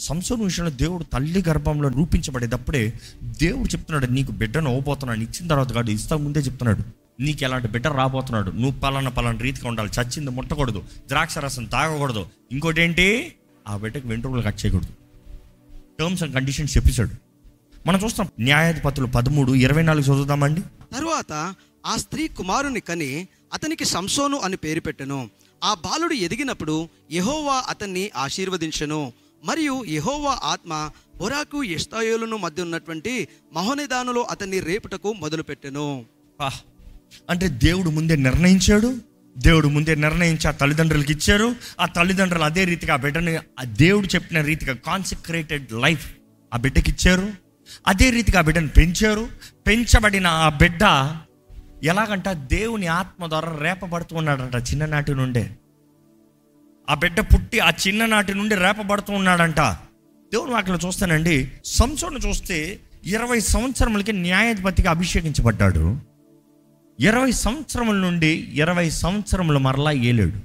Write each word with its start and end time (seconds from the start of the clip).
సంసోన్ 0.00 0.42
విషయంలో 0.42 0.70
దేవుడు 0.70 1.04
తల్లి 1.04 1.44
గర్భంలో 1.48 1.88
రూపించబడేటప్పుడే 1.88 2.92
దేవుడు 3.22 3.68
చెప్తున్నాడు 3.68 4.12
నీకు 4.12 4.32
బిడ్డను 4.32 4.70
అవ్వబోతున్నాడు 4.70 5.20
ఇచ్చిన 5.20 5.48
తర్వాత 5.48 5.72
కాదు 5.72 5.90
ఇస్తా 5.90 6.16
ముందే 6.16 6.38
చెప్తున్నాడు. 6.38 6.82
నీకు 7.22 7.44
ఎలాంటి 7.44 7.68
బిడ్డ 7.68 7.86
రాబోతున్నాడు? 7.86 8.50
నువ్వు 8.50 8.80
పలానా 8.80 9.10
పలానా 9.10 9.38
రీతిగా 9.40 9.68
ఉండాలి. 9.68 9.90
చచ్చింది 10.02 10.30
ముట్టకూడదు 10.30 10.84
ద్రాక్ష 11.08 11.38
రసం 11.38 11.64
తాగకూడదు. 11.64 12.26
ఇంకోటి 12.52 12.82
ఏంటి 12.82 13.34
ఆ 13.68 13.76
బిడ్డకు 13.76 14.08
వెంట్రుకలు 14.08 14.42
కట్ 14.42 14.66
చేయకూడదు. 14.66 14.88
టర్మ్స్ 16.00 16.22
అండ్ 16.22 16.34
కండిషన్స్ 16.34 16.76
చెప్పేశాడు. 16.76 17.10
మనం 17.86 18.00
చూస్తాం 18.04 18.28
న్యాయాధిపతులు 18.40 19.06
పదమూడు 19.06 19.54
ఇరవై 19.54 19.82
నాలుగు 19.82 20.04
చదువుదామండి. 20.04 20.60
తరువాత 20.92 21.54
ఆ 21.86 21.96
స్త్రీ 21.96 22.28
కుమారుని 22.28 22.80
కని 22.80 23.28
అతనికి 23.52 23.84
సంసోను 23.84 24.38
అని 24.38 24.56
పేరు 24.56 24.80
పెట్టెను. 24.80 25.30
ఆ 25.64 25.74
బాలుడు 25.74 26.14
ఎదిగినప్పుడు 26.14 26.88
యహోవా 27.12 27.64
అతన్ని 27.68 28.10
ఆశీర్వదించను. 28.16 29.12
మరియు 29.44 29.84
యహోవా 29.88 30.40
ఆత్మ 30.42 30.90
బొరాకు 31.16 31.64
ఎస్తాయోలును 31.64 32.36
మధ్య 32.36 32.62
ఉన్నటువంటి 32.62 33.28
మహోనిదానులో 33.52 34.22
అతన్ని 34.22 34.60
రేపుటకు 34.60 35.12
మొదలుపెట్టెను. 35.12 36.04
అంటే 37.30 37.48
దేవుడు 37.48 37.90
ముందే 37.90 38.16
నిర్ణయించాడు 38.16 38.94
దేవుడు 39.38 39.68
ముందే 39.68 39.94
నిర్ణయించి 39.94 40.48
ఆ 40.48 40.50
తల్లిదండ్రులకి 40.50 41.12
ఇచ్చారు 41.12 41.56
ఆ 41.80 41.86
తల్లిదండ్రులు 41.86 42.44
అదే 42.44 42.64
రీతిగా 42.64 42.94
ఆ 42.94 42.96
బిడ్డని 42.96 43.36
ఆ 43.36 43.64
దేవుడు 43.64 44.06
చెప్పిన 44.06 44.40
రీతిగా 44.40 44.74
కాన్సక్రేటెడ్ 44.74 45.72
లైఫ్ 45.72 46.06
ఆ 46.52 46.56
బిడ్డకి 46.56 46.90
ఇచ్చారు 46.90 47.26
అదే 47.86 48.10
రీతిగా 48.10 48.38
ఆ 48.38 48.42
బిడ్డను 48.42 48.68
పెంచారు 48.68 49.28
పెంచబడిన 49.66 50.26
ఆ 50.26 50.48
బిడ్డ 50.48 50.82
ఎలాగంట 51.84 52.28
దేవుని 52.28 52.86
ఆత్మ 52.86 53.26
ద్వారా 53.26 53.56
రేపబడుతూ 53.56 54.16
ఉన్నాడంట 54.16 54.56
చిన్ననాటి 54.56 55.14
నుండే. 55.14 55.44
ఆ 56.90 56.94
బిడ్డ 56.94 57.20
పుట్టి 57.20 57.58
ఆ 57.58 57.70
చిన్ననాటి 57.70 58.34
నుండి 58.34 58.54
రేపబడుతూ 58.54 59.12
ఉన్నాడంట. 59.12 59.60
దేవుని 60.32 60.52
వాటిలో 60.52 60.78
చూస్తానండి. 60.86 61.52
సంసోను 61.64 62.18
చూస్తే 62.18 62.80
ఇరవై 63.04 63.40
సంవత్సరములకి 63.40 64.12
న్యాయాధిపతిగా 64.12 64.90
అభిషేకించబడ్డాడు. 64.90 66.00
ఇరవై 67.00 67.32
సంవత్సరముల 67.32 67.96
నుండి 67.96 68.28
ఇరవై 68.54 68.90
సంవత్సరములు 68.90 69.58
మరలా 69.58 69.92
ఏలేడు. 69.92 70.38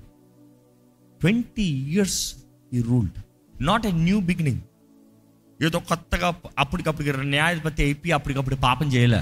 Twenty 1.22 1.64
years 1.64 2.36
he 2.74 2.82
ruled 2.82 3.24
not 3.64 3.86
a 3.86 3.92
new 3.92 4.20
beginning 4.20 4.62
ఏదో 5.64 5.80
కొత్తగా 5.80 6.36
అప్పటికప్పుడు 6.60 7.18
న్యాయాధిపతి 7.18 7.84
అయిపోయి 7.84 8.12
అప్పటికప్పుడు 8.12 8.56
పాపం 8.56 8.94
చేయలే. 8.94 9.22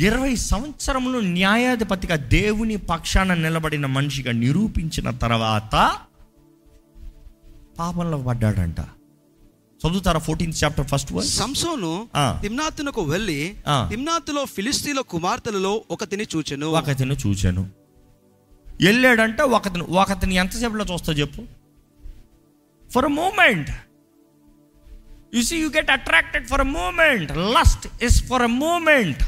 ఇరవై 0.00 0.34
సంవత్సరములు 0.44 1.18
న్యాయాధిపతిగా 1.30 2.16
దేవుని 2.30 2.76
పక్షాన 2.76 3.34
నిలబడిన 3.34 3.86
మనిషిగా 3.86 4.32
నిరూపించిన 4.32 5.10
తర్వాత 5.16 5.74
పాపంలో 7.78 8.18
పడ్డాడంట. 8.18 8.80
చదువుతారా 9.80 10.18
ఫోర్టీన్త్ 10.18 10.64
చాప్టర్ 10.64 10.86
ఫస్ట్ 10.86 11.10
సంసోను 11.36 12.08
ఆ. 12.14 12.38
తిమ్నాతునకు 12.42 13.02
వెళ్ళి 13.02 13.38
ఆ. 13.66 13.76
తిమ్నాతులో 13.90 14.44
ఫిలిస్తీన్ల 14.46 15.00
కుమార్తెలలో 15.00 15.84
ఒకతిని 15.90 16.26
చూచెను. 16.36 16.66
ఒకతిని 16.70 17.16
చూశాను 17.26 17.62
వెళ్ళాడంటే 18.80 19.42
ఒకతిని 19.42 19.84
ఒకతిని 19.96 20.34
ఎంతసేపులో 20.34 20.84
చూస్తా 20.84 21.12
చెప్పు. 21.12 21.42
For 22.90 23.04
a 23.04 23.12
moment 23.14 23.70
you 25.34 25.42
see 25.42 25.56
you 25.56 25.68
get 25.70 25.90
attracted 25.90 26.48
for 26.48 26.60
a 26.60 26.70
moment 26.72 27.30
lust 27.56 28.04
is 28.04 28.24
for 28.28 28.42
a 28.42 28.52
moment 28.60 29.22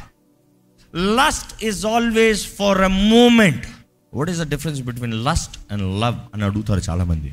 lust 1.15 1.53
is 1.65 1.83
always 1.87 2.43
for 2.57 2.81
a 2.83 2.93
moment 3.13 3.67
what 4.13 4.31
is 4.31 4.41
the 4.41 4.49
difference 4.49 4.81
between 4.81 5.17
lust 5.29 5.55
and 5.73 5.85
love 6.05 6.19
అని 6.35 6.45
అడుగుతారు 6.45 6.83
చాలామంది 6.89 7.33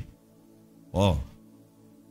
ఓ 0.94 1.08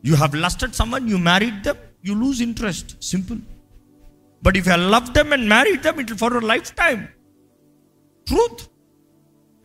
you 0.05 0.15
have 0.15 0.35
lusted 0.47 0.75
someone 0.75 1.07
you 1.11 1.19
married 1.31 1.61
them 1.69 1.81
you 2.05 2.15
lose 2.25 2.41
interest 2.43 2.91
simple 3.05 3.41
but 4.43 4.57
if 4.57 4.69
you 4.69 4.77
love 4.97 5.07
them 5.19 5.33
and 5.33 5.49
married 5.49 5.83
them 5.83 6.01
it 6.01 6.13
for 6.15 6.37
life 6.53 6.71
time 6.83 7.03
truth 8.27 8.63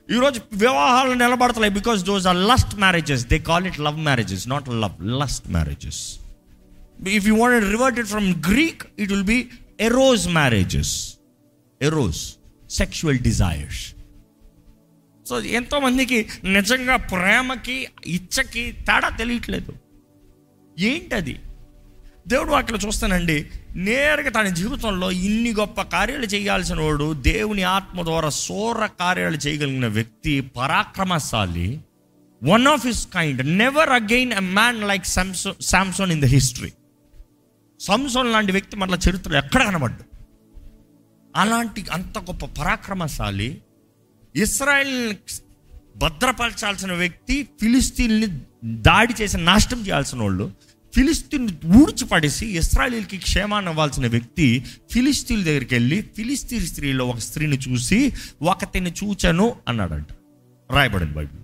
ఈరోజు 0.09 0.39
వివాహాలు 0.55 1.13
నిలబడతలేయి 1.15 1.73
because 1.73 2.00
those 2.03 2.25
are 2.27 2.39
lust 2.51 2.73
marriages 2.75 3.23
they 3.27 3.38
call 3.51 3.65
it 3.67 3.79
love 3.79 3.97
marriages 4.09 4.45
not 4.53 4.67
love 4.83 4.95
lust 5.21 5.45
marriages 5.50 6.01
if 7.19 7.27
you 7.29 7.35
want 7.35 7.67
reverted 7.75 8.07
from 8.07 8.27
Greek 8.50 8.83
it 9.00 9.09
will 9.13 9.29
be 9.35 9.39
Eros 9.88 10.25
marriages 10.39 10.94
Eros 11.83 12.35
sexual 12.69 13.17
desires 13.17 13.95
so 15.29 15.41
ఎంతోమందికి 15.41 16.29
నిజంగా 16.44 16.95
ప్రేమకి 16.95 17.88
ఇచ్చకి 18.05 18.71
తేడా 18.71 19.09
తెలియట్లేదు. 19.09 19.73
ఏంటది? 20.79 21.39
దేవుడు 22.27 22.51
వాటిలో 22.51 22.79
చూస్తానండి. 22.85 23.49
నేరుగా 23.75 24.29
తన 24.29 24.47
జీవితంలో 24.47 25.11
ఇన్ని 25.11 25.53
గొప్ప 25.53 25.81
కార్యాలు 25.81 26.25
చేయాల్సిన 26.25 26.81
వాడు 26.81 27.13
దేవుని 27.13 27.63
ఆత్మ 27.63 28.01
ద్వారా 28.01 28.29
సోర 28.29 28.85
కార్యాలు 28.85 29.38
చేయగలిగిన 29.38 29.88
వ్యక్తి 29.88 30.41
పరాక్రమశాలి. 30.41 31.79
One 32.44 32.67
of 32.67 32.88
his 32.88 33.07
kind 33.07 33.47
never 33.47 33.89
again 33.89 34.33
a 34.33 34.39
man 34.39 34.81
like 34.81 35.05
Samso 35.05 35.55
Samson 35.61 36.11
in 36.11 36.21
the 36.21 36.25
history 36.25 36.73
సంసోన్ 37.79 38.31
లాంటి 38.31 38.51
వ్యక్తి 38.51 38.75
మళ్ళీ 38.75 38.97
చరిత్రలో 39.09 39.38
ఎక్కడ 39.38 39.63
కనబడ్డు. 39.63 40.12
అలాంటి 41.35 41.85
అంత 41.91 42.17
గొప్ప 42.17 42.45
పరాక్రమశాలి 42.45 43.61
ఇస్రాయల్ 44.35 45.16
భద్రపరచాల్సిన 45.97 46.94
వ్యక్తి 46.94 47.47
ఫిలిస్తీన్ని 47.61 48.39
దాడి 48.66 49.13
చేసి 49.21 49.38
నాశనం 49.38 49.81
చేయాల్సిన 49.81 50.21
వాళ్ళు 50.21 50.51
ఫిలిస్తీన్ 50.95 51.49
ఊడ్చిపడేసి 51.66 52.57
ఇస్రాయలీలకి 52.57 53.17
క్షేమాన్ని 53.17 53.71
ఇవ్వాల్సిన 53.71 54.07
వ్యక్తి 54.07 54.66
ఫిలిస్తీన్ 54.91 55.44
దగ్గరికి 55.44 55.75
వెళ్ళి 55.75 56.01
ఫిలిస్తీన్ 56.01 56.66
స్త్రీలో 56.66 57.07
ఒక 57.07 57.17
స్త్రీని 57.17 57.57
చూసి 57.57 58.13
ఒకతిని 58.41 58.94
చూచాను 59.03 59.55
అన్నాడంట. 59.67 60.07
రాయబడింది 60.71 61.13
బైబిల్. 61.13 61.44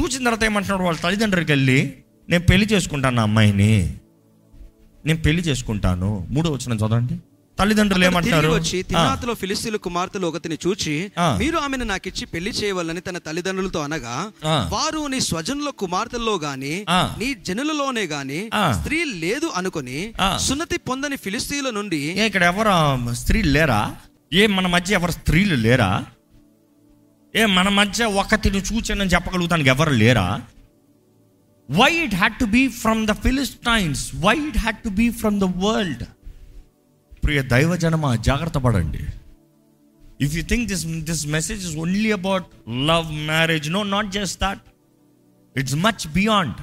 చూచిన 0.00 0.24
తర్వాత 0.24 0.44
ఏమంటున్నాడు? 0.44 0.82
వాళ్ళ 0.82 0.98
తల్లిదండ్రులకి 0.98 1.52
వెళ్ళి 1.52 1.96
నేను 2.28 2.46
పెళ్ళి 2.46 2.66
చేసుకుంటాను 2.66 3.22
అమ్మాయిని. 3.22 3.94
నేను 5.06 5.22
పెళ్ళి 5.22 5.42
చేసుకుంటాను. 5.42 6.26
మూడో 6.30 6.50
వచ్చిన 6.50 6.72
చదవండి. 6.72 7.18
తల్లిదండ్రులు 7.60 8.04
ఏమంటారు 8.06 8.50
వచ్చి 8.52 8.78
ఆ, 8.78 8.86
తిమ్నాతులో 8.88 9.34
ఫిలిస్తీన్ల 9.34 9.78
కుమార్తెలు 9.80 10.26
ఒకతిని 10.26 10.58
చూచి. 10.64 10.94
మీరు 11.40 11.56
ఆమెను 11.58 11.84
నాకిచ్చి 11.84 12.24
పెళ్ళి 12.26 12.52
చేయవలని 12.52 13.00
తన 13.00 13.18
తల్లిదండ్రులతో 13.20 13.80
అనగా. 13.86 14.16
వారు 14.72 15.02
నీ 15.06 15.20
స్వజనుల 15.26 15.70
కుమార్తెల్లో 15.78 16.34
గాని. 16.40 16.74
నీ 17.18 17.28
జనులలోనే 17.46 18.04
గాని. 18.06 18.40
స్త్రీ 18.78 18.98
లేదు 19.20 19.50
అనుకుని. 19.54 19.98
సున్నతి 20.40 20.78
పొందని 20.88 21.16
ఫిలిస్తీన్ల 21.18 21.70
నుండి 21.70 22.02
ఇక్కడ 22.26 22.44
ఎవరు 22.44 22.76
స్త్రీలు 23.14 23.50
లేరా 23.50 23.80
ఏ 24.32 24.46
మన 24.50 24.66
మధ్య 24.68 24.94
ఎవరు 24.94 25.12
స్త్రీలు 25.12 25.54
లేరా 25.60 25.90
ఏ 27.34 27.44
మన 27.54 27.68
మధ్య 27.74 28.04
ఒకటిని 28.20 28.60
చూచానని 28.68 29.10
చెప్పగలుగుతానికి 29.10 29.68
ఎవరు 29.68 29.92
లేరా 29.98 30.24
why 31.68 31.90
it 32.04 32.14
had 32.14 32.36
to 32.38 32.46
be 32.50 32.62
from 32.78 33.00
the 33.06 33.14
Philistines 33.22 34.02
why 34.20 34.34
it 34.48 34.58
had 34.58 34.78
to 34.78 34.90
be 34.96 35.06
from 35.12 35.36
the 35.40 35.48
world 35.60 36.02
ప్రియ 37.24 37.42
దైవ 37.42 37.76
జనమా 37.76 38.16
జాగ్రత్త 38.16 38.58
పడండి. 38.58 39.06
If 40.20 40.34
you 40.34 40.42
think 40.42 40.68
this 40.68 40.86
this 40.86 41.26
message 41.26 41.68
is 41.68 41.76
only 41.76 42.12
about 42.12 42.46
love 42.68 43.12
marriage 43.12 43.70
no 43.70 43.82
not 43.82 44.12
just 44.12 44.42
that 44.42 44.60
it's 45.58 45.74
much 45.74 46.12
beyond 46.12 46.54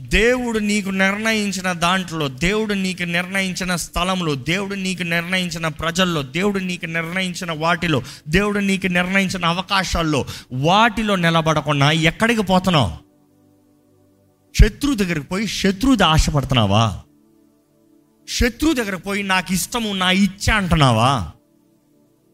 దేవుడు 0.00 0.58
నీకు 0.58 0.90
నిర్ణయించిన 0.90 1.72
దాంట్లో 1.72 2.28
దేవుడు 2.28 2.74
నీకు 2.74 3.02
నిర్ణయించిన 3.02 3.76
స్థలంలో 3.76 4.34
దేవుడు 4.34 4.74
నీకు 4.74 5.02
నిర్ణయించిన 5.02 5.68
ప్రజల్లో 5.68 6.22
దేవుడు 6.22 6.58
నీకు 6.58 6.86
నిర్ణయించిన 6.86 7.52
వాటిలో 7.52 8.02
దేవుడు 8.28 8.58
నీకు 8.58 8.86
నిర్ణయించిన 8.86 9.44
అవకాశాల్లో 9.44 10.26
వాటిలో 10.52 11.16
నిలబడకుండా 11.16 11.90
ఎక్కడికి 11.90 12.42
పోతున్నావు? 12.42 12.92
శత్రు 14.62 14.94
దగ్గరికి 14.94 15.26
పోయి 15.26 15.46
శత్రువుది 15.46 16.04
ఆశపడుతున్నావా? 16.04 17.02
శత్రువు 18.28 18.74
దగ్గర 18.74 18.96
పోయి 18.96 19.22
నాకు 19.22 19.52
ఇష్టము 19.52 19.92
నా 19.92 20.10
ఇచ్చ 20.10 20.50
అంటున్నావా? 20.50 21.30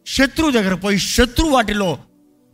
శత్రువు 0.07 0.51
దగ్గర 0.51 0.75
పోయి 0.75 0.99
శత్రు 0.99 1.47
వాటిలో 1.47 1.99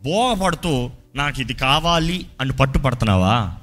బోగపడుతూ 0.03 0.89
నాకు 1.15 1.41
ఇది 1.41 1.53
కావాలి 1.53 2.25
అని 2.41 2.51
పట్టుపడుతున్నావా? 2.51 3.57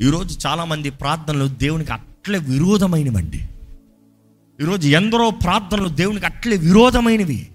ఈరోజు 0.00 0.46
చాలామంది 0.46 0.90
ప్రార్థనలు 0.90 1.48
దేవునికి 1.48 1.92
అట్లే 1.92 2.38
విరోధమైనవండి. 2.38 3.48
ఈరోజు 4.60 4.88
ఎందరో 4.88 5.30
ప్రార్థనలు 5.30 5.88
దేవునికి 5.88 6.26
అట్లే 6.26 6.56
విరోధమైనవి. 6.56 7.48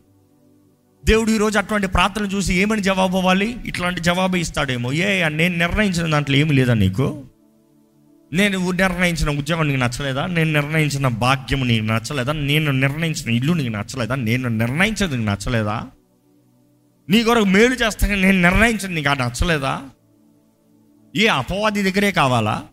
దేవుడు 1.05 1.31
ఈరోజు 1.31 1.57
అటువంటి 1.57 1.87
ప్రార్థనలు 1.87 2.27
చూసి 2.27 2.53
ఏమని 2.53 2.81
జవాబు 2.81 3.17
అవ్వాలి 3.17 3.57
ఇట్లాంటి 3.65 4.01
జవాబు 4.01 4.35
ఇస్తాడేమో. 4.35 4.93
ఏ 4.93 5.29
నేను 5.29 5.57
నిర్ణయించిన 5.57 6.11
దాంట్లో 6.11 6.35
ఏమి 6.35 6.53
లేదా 6.53 6.73
నీకు? 6.73 7.23
నేను 8.33 8.71
నిర్ణయించిన 8.71 9.39
ఉద్యోగం 9.39 9.67
నీకు 9.67 9.79
నచ్చలేదా? 9.79 10.25
నేను 10.25 10.53
నిర్ణయించిన 10.53 11.07
భాగ్యం 11.07 11.67
నీకు 11.67 11.85
నచ్చలేదా? 11.85 12.33
నేను 12.33 12.71
నిర్ణయించిన 12.71 13.35
ఇల్లు 13.35 13.53
నీకు 13.53 13.69
నచ్చలేదా? 13.69 14.15
నేను 14.15 14.49
నిర్ణయించేది 14.49 15.17
నీకు 15.17 15.29
నచ్చలేదా? 15.29 15.83
నీ 17.09 17.23
కొరకు 17.23 17.45
మేలు 17.45 17.73
చేస్తాను 17.73 18.15
నేను 18.15 18.41
నిర్ణయించిన 18.41 18.91
నీకు 18.91 19.09
అది 19.09 19.21
నచ్చలేదా? 19.21 19.81
ఏ 21.15 21.27
అపవాది 21.27 21.91
దగ్గరే 21.91 22.11
కావాలా? 22.11 22.63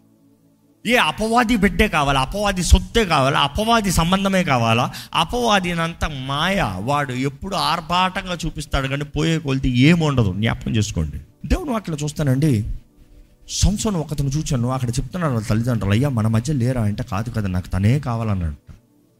ఏ 0.87 0.97
అపవాది 0.97 1.56
బిడ్డే 1.56 1.88
కావాలా? 1.88 2.20
అపవాది 2.20 2.62
సొత్తే 2.62 3.05
కావాలా? 3.05 3.41
అపవాది 3.41 3.91
సంబంధమే 3.91 4.44
కావాలా? 4.44 4.93
అపవాది 5.14 5.73
అంత 5.73 6.05
మాయ 6.05 6.73
వాడు 6.76 7.12
ఎప్పుడు 7.12 7.56
ఆర్భాటంగా 7.56 8.38
చూపిస్తాడు 8.47 8.88
కానీ 8.88 9.05
పోయే 9.05 9.38
కొలితే 9.38 9.69
ఏముండదు? 9.69 10.32
జ్ఞాపకం 10.32 10.76
చేసుకోండి. 10.76 11.49
దేవుడు 11.49 11.70
వాటిలో 11.70 11.97
చూస్తానండి. 11.97 12.64
సంవత్సరం 13.48 13.94
ఒకతను 13.94 14.28
చూచాను 14.28 14.69
అక్కడ 14.69 14.88
చెప్తున్నారు 14.88 15.32
వాళ్ళ 15.32 15.46
తల్లిదండ్రులు 15.46 15.93
అయ్యా 15.93 16.08
మన 16.08 16.26
మధ్య 16.26 16.52
లేరా? 16.52 16.82
అంటే 16.82 17.02
కాదు 17.02 17.31
కదా 17.31 17.48
నాకు 17.48 17.69
తనే 17.69 17.98
కావాలన్నాడు. 17.98 18.56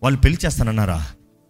వాళ్ళు 0.03 0.21
పెళ్ళి 0.21 0.39
చేస్తానన్నారా? 0.47 1.07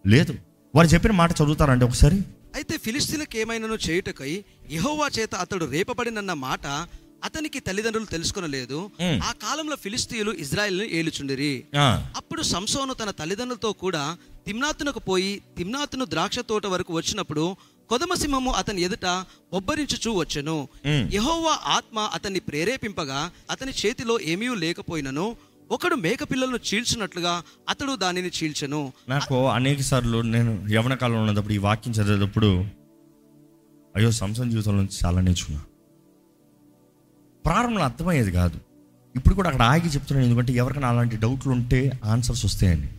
లేదు. 0.07 0.35
వారు 0.75 0.87
చెప్పిన 0.87 1.11
మాట 1.11 1.31
చదువుతారండి 1.31 1.85
ఒకసారి. 1.85 2.19
అయితే 2.55 2.77
ఫిలిస్తీన్లకు 2.77 3.37
ఏమైనాను 3.37 3.73
చేయుటకై 3.73 4.43
యెహోవా 4.71 5.09
చేత 5.19 5.35
అతడు 5.35 5.65
రేపబడినన్న 5.65 6.33
మాట 6.33 6.87
అతనికి 7.23 7.59
తల్లిదండ్రులు 7.59 8.05
తెలుసుకొనలేదు. 8.05 8.89
ఆ 9.03 9.31
కాలంలో 9.31 9.75
ఫిలిస్తీయులు 9.75 10.31
ఇజ్రాయెల్ని 10.31 10.93
ఏలుచుండిరి. 10.93 11.63
అప్పుడు 12.15 12.41
సంసోను 12.41 12.93
తన 12.93 13.11
తల్లిదండ్రులతో 13.11 13.71
కూడా 13.71 14.17
తిమ్నాతునకు 14.45 14.99
పోయి 14.99 15.41
తిమ్నాతును 15.57 16.05
ద్రాక్ష 16.05 16.39
తోట 16.39 16.65
వరకు 16.65 16.93
వచ్చినప్పుడు 16.93 17.55
కొదమ 17.89 18.13
సింహము 18.13 18.51
అతని 18.51 18.81
ఎదుట 18.81 19.05
బొబ్బరించుచూ 19.53 20.11
వచ్చెను. 20.13 20.67
యెహోవా 20.87 21.53
ఆత్మ 21.65 21.99
అతన్ని 22.13 22.39
ప్రేరేపింపగా 22.39 23.31
అతని 23.51 23.71
చేతిలో 23.71 24.19
ఏమీ 24.19 24.47
లేకపోయినను. 24.55 25.35
ఒకడు 25.71 25.95
మేక 25.95 26.23
పిల్లలను 26.23 26.59
చీల్చినట్లుగా 26.67 27.43
అతడు 27.69 27.95
దానిని 27.95 28.31
చీల్చెను. 28.37 28.93
నాకు 29.09 29.47
అనేక 29.47 29.81
సార్లు 29.81 30.21
నేను 30.21 30.67
యవన 30.71 30.93
కాలంలో 30.93 31.21
ఉన్నప్పుడు 31.21 31.53
ఈ 31.53 31.57
వాక్యం 31.57 31.93
చదివేటప్పుడు 31.93 32.51
అయ్యో 33.95 34.11
సంసం 34.11 34.49
జీవితంలో 34.49 34.77
నుంచి 34.77 34.97
చాలా 35.05 35.21
నేర్చుకున్నా. 35.21 35.61
ప్రారంభంలో 37.45 37.83
అర్థమయ్యేది 37.83 38.31
కాదు. 38.31 38.59
ఇప్పుడు 39.15 39.35
కూడా 39.35 39.49
అక్కడ 39.49 39.63
ఆగి 39.63 39.89
చెప్తున్నాను 39.89 40.27
ఎందుకంటే 40.29 40.53
ఎవరికైనా 40.53 40.89
అలాంటి 40.89 41.17
డౌట్లు 41.17 41.51
ఉంటే 41.51 41.99
ఆన్సర్స్ 42.05 42.45
వస్తాయండి. 42.45 42.89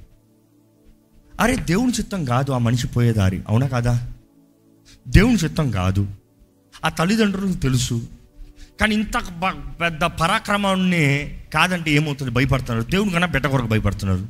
అరే 1.40 1.56
దేవుని 1.56 1.92
చిత్తం 1.92 2.24
కాదు 2.24 2.52
ఆ 2.52 2.58
మనిషి 2.58 2.86
పోయే 2.86 3.12
దారి 3.12 3.42
అవునా 3.48 3.66
కాదా? 3.66 4.12
దేవుని 5.08 5.36
చిత్తం 5.36 5.70
కాదు. 5.70 6.08
ఆ 6.84 6.88
తల్లిదండ్రులకు 6.88 7.52
తెలుసు. 7.52 8.02
కానీ 8.80 8.94
ఇంత 8.94 9.12
పెద్ద 9.80 10.04
పరాక్రమాన్ని 10.04 11.38
కాదంటే 11.54 11.90
ఏమవుతుంది? 11.90 12.32
భయపడుతున్నారు. 12.32 12.90
దేవుని 12.90 13.10
కన్నా 13.10 13.26
బిడ్డ 13.26 13.46
కొరకు 13.46 13.66
భయపడుతున్నారు. 13.66 14.26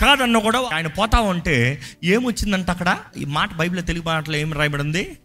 కాదన్న 0.00 0.38
కూడా 0.38 0.64
ఆయన 0.74 0.86
పోతా 0.86 1.20
ఉంటే 1.20 1.80
ఏమొచ్చిందంట 2.04 2.70
అక్కడ? 2.70 2.98
ఈ 3.16 3.24
మాట 3.24 3.54
బైబిల్ 3.54 3.86
తెలుగు 3.86 4.04
మాటలో 4.04 4.36
ఏం 4.36 4.52
రాయబడింది? 4.52 5.18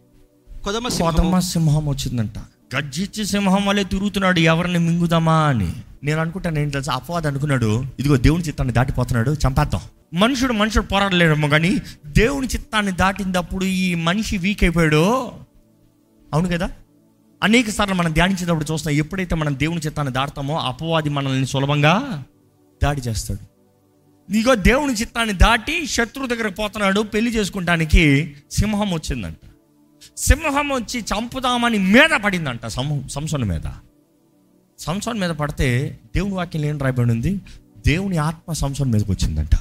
కొదమ 0.63 1.39
సింహం 1.39 1.85
వచ్చిందంట. 1.87 2.37
గర్జించి 2.75 3.25
సింహం 3.25 3.65
వల్లే 3.65 3.83
తిరుగుతున్నాడు. 3.83 4.39
ఎవరిని 4.39 4.79
మింగుదామా 4.79 5.39
అని. 5.39 5.73
నేను 6.03 6.21
అనుకుంటాను 6.21 6.59
ఏంటి 6.59 6.71
తెలుసా 6.71 6.93
అపవాదం 6.93 7.29
అనుకున్నాడు 7.29 7.85
ఇదిగో 7.99 8.17
దేవుని 8.17 8.43
చిత్తాన్ని 8.43 8.73
దాటిపోతున్నాడు 8.73 9.31
చంపేద్దాం. 9.31 9.81
మనుషుడు 10.13 10.53
మనుషుడు 10.53 10.83
పోరాడలేడేమో 10.83 11.47
కానీ 11.47 11.77
దేవుని 12.05 12.47
చిత్తాన్ని 12.47 12.91
దాటినప్పుడు 12.91 13.65
ఈ 13.65 13.95
మనిషి 13.95 14.37
వీక్ 14.37 14.63
అయిపోయాడు? 14.63 15.31
అవును 16.33 16.47
కదా? 16.47 16.71
అనేక 17.43 17.69
సార్లు 17.69 17.93
మనం 17.95 18.13
ధ్యానించేటప్పుడు 18.13 18.73
చూస్తాం 18.73 18.93
ఎప్పుడైతే 18.93 19.35
మనం 19.35 19.59
దేవుని 19.59 19.79
చిత్తాన్ని 19.79 20.13
దాటుతామో 20.13 20.59
అపవాది 20.59 21.09
మనల్ని 21.09 21.47
సులభంగా 21.47 22.23
దాడి 22.83 23.01
చేస్తాడు. 23.01 23.57
ఇదిగో 24.31 24.55
దేవుని 24.55 24.93
చిత్తాన్ని 24.93 25.33
దాటి 25.33 25.87
శత్రువు 25.87 26.27
దగ్గరకు 26.27 26.53
పోతున్నాడు 26.53 27.01
పెళ్ళి 27.01 27.31
చేసుకుంటానికి 27.31 28.35
సింహం 28.51 28.93
వచ్చిందంట. 28.93 29.37
సింహం 30.17 30.69
వచ్చి 30.69 30.99
చంపుదామని 30.99 31.77
మీద 31.77 32.09
పడిందంట 32.09 32.65
సంహం 32.65 33.07
సంసోన్ 33.07 33.43
మీద. 33.43 33.65
సంసోన్ 34.79 35.19
మీద 35.19 35.29
పడితే 35.29 35.99
దేవుని 36.15 36.33
వాక్యం 36.33 36.65
ఏం 36.65 36.79
రాయబడి 36.79 37.11
ఉంది. 37.11 37.41
దేవుని 37.87 38.17
ఆత్మ 38.17 38.53
సంసోన్ 38.53 38.91
మీదకి 38.91 39.11
వచ్చిందంట. 39.11 39.55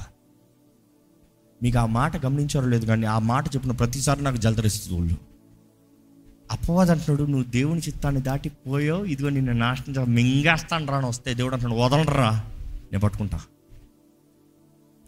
మీకు 1.63 1.79
ఆ 1.79 1.85
మాట 1.85 2.25
గమనించారో 2.25 2.67
లేదు 2.67 2.85
కానీ 2.85 3.05
ఆ 3.05 3.19
మాట 3.19 3.47
చెప్పిన 3.47 3.71
ప్రతిసారి 3.71 4.23
నాకు 4.23 4.37
జలదరిస్తుంది 4.37 5.01
ఒళ్ళు. 5.01 5.15
అపవాది 6.51 6.91
అంటున్నాడు 6.91 7.23
నువ్వు 7.23 7.51
దేవుని 7.51 7.79
చిత్తాన్ని 7.79 8.21
దాటిపోయావు 8.21 9.05
ఇదిగో 9.05 9.29
నిన్ను 9.29 9.51
నాశనం 9.51 10.13
మింగేస్తాను 10.13 10.87
రా 10.87 10.97
అని 10.97 11.05
వస్తే 11.05 11.33
దేవుడు 11.33 11.55
అంటున్నాడు 11.55 11.81
వదలరా 11.81 12.31
నేను 12.91 12.99
పట్టుకుంటా. 12.99 13.41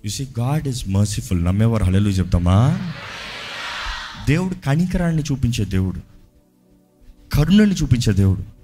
You 0.05 0.09
see 0.09 0.27
God 0.39 0.67
is 0.67 0.89
merciful 0.89 1.45
నమ్మేవారు 1.45 1.83
హలెలు 1.83 2.09
చెప్తామా? 2.09 2.91
దేవుడు 4.27 4.55
కనికరాన్ని 4.65 5.23
చూపించే 5.31 5.65
దేవుడు. 5.65 5.99
కరుణని 7.35 7.73
చూపించే 7.73 8.13
దేవుడు. 8.13 8.58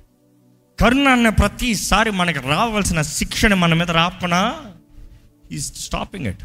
కరుణ 0.80 1.08
అన్న 1.08 1.30
ప్రతిసారి 1.30 2.12
మనకి 2.12 2.40
రావాల్సిన 2.40 3.02
శిక్షణ 3.02 3.54
మన 3.54 3.74
మీద 3.74 3.92
రాకుండా 3.92 4.42
ఈ 5.52 5.58
స్టాపింగ్ 5.60 6.28
ఇట్ 6.28 6.44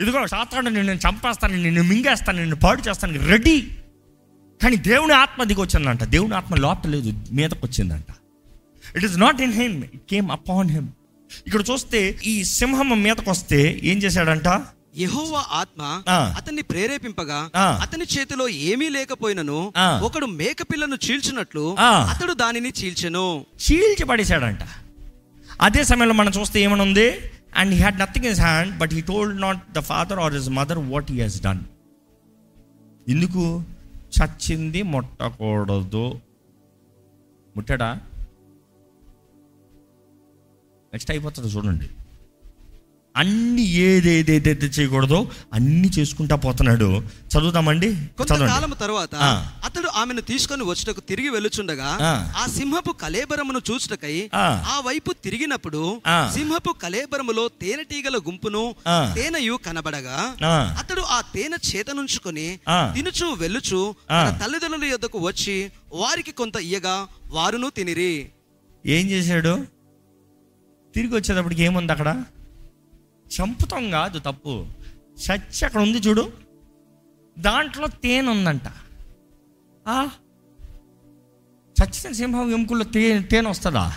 ఇదిగో 0.00 0.26
సాతాను 0.26 0.70
నేను 0.70 0.92
చంపేస్తాను 0.92 1.56
నిన్ను 1.56 1.82
మింగేస్తాను 1.82 2.38
నిన్ను 2.38 2.56
పాడు 2.56 2.82
చేస్తాను 2.88 3.26
రెడీ 3.26 3.56
కానీ 4.60 4.76
దేవుని 4.76 5.12
ఆత్మ 5.12 5.44
దిగొచ్చిందంట 5.44 6.04
దేవుని 6.04 6.34
ఆత్మ 6.34 6.54
లోపల 6.54 6.90
లేదు 6.90 7.10
మీదకు 7.30 7.66
వచ్చిందంట. 7.66 8.10
It 8.96 9.04
is 9.04 9.18
not 9.18 9.40
in 9.40 9.52
him 9.52 9.84
it 9.84 10.06
came 10.10 10.30
upon 10.30 10.70
him 10.70 10.88
ఇక్కడ 11.46 11.62
చూస్తే 11.70 12.18
ఈ 12.24 12.44
సింహం 12.44 13.02
మీదకు 13.02 13.30
వస్తే 13.30 13.80
ఏం 13.82 13.98
చేశాడంట? 13.98 14.48
యెహోవా 14.96 15.40
ఆత్మ. 15.60 15.82
అతన్ని 16.38 16.62
ప్రేరేపింపగా. 16.62 17.38
అతని 17.84 18.06
చేతిలో 18.14 18.44
ఏమీ 18.70 18.88
లేకపోయినను. 18.88 19.58
ఒకడు 20.02 20.26
మేక 20.40 20.62
పిల్లను 20.70 20.98
చీల్చినట్లు. 21.06 21.64
అతడు 22.12 22.32
దానిని 22.42 22.72
చీల్చెను 22.80 23.26
చీల్చి 23.64 24.04
పడేశాడంట 24.04 24.62
అదే 25.60 25.82
సమయంలో 25.84 26.14
మనం 26.14 26.32
చూస్తే 26.38 26.60
ఏమని 26.60 26.82
ఉంది 26.82 27.08
and 27.60 27.70
he 27.74 27.80
had 27.80 27.98
nothing 27.98 28.26
his 28.32 28.40
hand 28.40 28.72
but 28.78 28.92
he 28.94 29.02
told 29.12 29.40
not 29.40 29.60
the 29.72 29.82
father 29.90 30.18
or 30.24 30.34
his 30.34 30.50
mother 30.60 30.80
what 30.92 31.10
he 31.12 31.18
has 31.20 31.38
done 31.42 31.62
ఎందుకు 33.08 33.44
చచ్చింది 34.16 34.82
ముట్టకూడదు 34.92 36.06
ముట్టాడా 37.56 37.90
నెక్స్ట్ 40.92 41.10
అయిపోతుంది 41.10 41.48
చూడండి 41.54 41.88
అన్ని 43.16 43.62
ఏదేదేదైతే 43.80 44.66
చేయకూడదో 44.66 45.30
అన్ని 45.54 45.90
చేసుకుంటా 45.98 46.36
పోతున్నాడు 46.36 46.88
చదువుతామండి 47.30 47.88
కొంతకాలం 48.18 48.70
తర్వాత. 48.80 49.14
అతడు 49.64 49.88
ఆమెను 49.94 50.20
తీసుకొని 50.20 50.64
వచ్చుటకు 50.64 51.00
తిరిగి 51.00 51.28
వెళ్ళుచుండగా 51.28 51.98
ఆ. 52.02 52.46
సింహపు 52.46 52.92
కలేబరమును 52.92 53.60
చూచుటకై 53.70 54.30
ఆ. 54.34 54.46
వైపు 54.86 55.12
తిరిగినప్పుడు. 55.24 56.00
సింహపు 56.34 56.72
కలేబరములో 56.82 57.48
తేనెటీగల 57.62 58.16
గుంపును. 58.18 58.74
తేనెయు 59.14 59.58
కనబడగా. 59.66 60.18
అతడు 60.78 61.00
ఆ 61.00 61.20
తేనె 61.34 61.56
చేతనుంచుకొని. 61.68 62.48
తినుచు 62.94 63.34
వెళ్ళుచు. 63.34 63.94
తన 64.10 64.38
తల్లిదండ్రుల 64.42 64.84
యొద్దకు 64.84 65.18
వచ్చి 65.18 65.70
వారికి 65.92 66.30
కొంత 66.32 66.56
ఇయ్యగా 66.56 66.96
వారును 67.30 67.70
తినిరి 67.70 68.12
ఏం 68.86 69.10
చేశాడు 69.10 69.54
తిరిగి 70.94 71.14
వచ్చేటప్పటికి 71.14 71.62
ఏముంది 71.62 71.92
అక్కడ 71.92 72.10
చంపుతాం 73.34 73.90
కాదు 73.90 74.18
తప్పు. 74.18 74.66
చచ్చి 74.98 75.64
అక్కడ 75.64 75.80
ఉంది 75.80 75.98
చూడు. 75.98 76.32
దాంట్లో 77.38 77.86
తేనె 77.86 78.28
ఉందంట. 78.28 78.62
ఆ? 79.88 80.08
చచ్చిన 81.82 82.12
సింహం 82.12 82.52
ఎముకల్లో 82.52 82.84
తే 82.84 83.18
తేనె 83.20 83.50
వస్తుందా? 83.50 83.94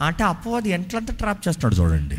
అంటే 0.00 0.24
అపవాది 0.24 0.70
ఎంట్లంతా 0.70 1.14
ట్రాప్ 1.14 1.48
చేస్తాడు 1.48 1.74
చూడండి. 1.74 2.18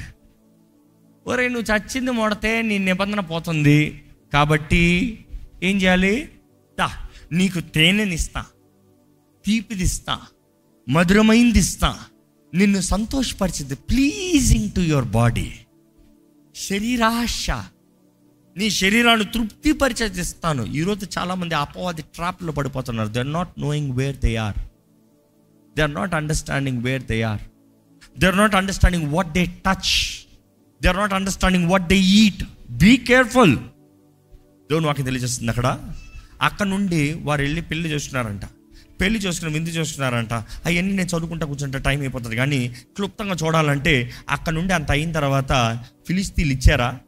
ఒరే 1.27 1.47
నువ్వు 1.47 1.75
చచ్చింది 1.75 2.11
మొడితే 2.11 2.61
నీ 2.61 2.77
నిబంధన 2.77 3.19
పోతుంది. 3.19 4.03
కాబట్టి 4.33 5.25
ఏం 5.63 5.81
చేయాలి? 5.81 6.31
దా 6.79 6.91
నీకు 7.31 7.59
తేనెనిస్తా. 7.59 8.45
తీపిదిస్తా. 9.45 10.21
మధురమైంది 10.89 11.59
ఇస్తా 11.59 11.99
నిన్ను 12.53 12.81
సంతోషపరిచింది 12.81 13.75
ప్లీజింగ్ 13.75 14.71
టు 14.71 14.79
యువర్ 14.79 15.05
బాడీ 15.05 15.53
శరీరాశ. 16.55 17.49
నీ 18.57 18.69
శరీరాన్ని 18.69 19.25
తృప్తిపరిచేస్తాను 19.25 20.63
ఈరోజు 20.63 21.07
చాలామంది 21.19 21.55
అపవాది 21.55 22.01
ట్రాప్లో 22.01 22.51
పడిపోతున్నారు. 22.51 23.09
They 23.09 23.19
are 23.19 23.33
not 23.33 23.49
knowing 23.59 23.91
where 23.91 24.17
they 24.17 24.35
are 24.35 24.59
they 25.75 25.81
are 25.81 25.93
not 25.93 26.13
understanding 26.13 26.83
where 26.83 27.03
they 27.03 27.21
are 27.21 27.41
they 28.19 28.27
are 28.27 28.37
not 28.37 28.55
understanding 28.55 29.13
what 29.13 29.27
they 29.27 29.45
touch 29.45 30.25
they 30.81 30.87
are 30.87 30.97
not 30.97 31.13
understanding 31.13 31.69
what 31.69 31.87
they 31.87 31.97
eat 31.97 32.43
be 32.69 32.97
careful 32.97 33.57
దేవుని 34.71 34.85
వాకి 34.85 35.03
తెలియజేస్తుంది 35.03 35.49
అక్కడ. 35.49 35.93
అక్కడ 36.41 36.65
నుండి 36.65 37.13
వారు 37.13 37.41
వెళ్ళి 37.41 37.61
పెళ్ళి 37.61 37.89
చేస్తున్నారంట 37.89 38.41
పెళ్ళి 39.01 39.19
చేసుకుని 39.19 39.53
విందు 39.53 39.69
చేసుకున్నారంట. 39.69 40.33
అవన్నీ 40.33 40.81
నేను 40.81 41.07
చదువుకుంటా 41.07 41.45
కూర్చుంటే 41.45 41.79
టైం 41.79 41.99
అయిపోతుంది. 41.99 42.35
కానీ 42.35 42.67
క్లుప్తంగా 42.67 43.35
చూడాలంటే 43.45 44.11
అక్కడ 44.29 44.53
నుండి 44.53 44.73
అంత 44.73 44.91
అయిన 44.91 45.11
తర్వాత 45.11 45.83
ఫిలిస్తీన్లు 46.07 46.53
ఇచ్చారా? 46.53 46.99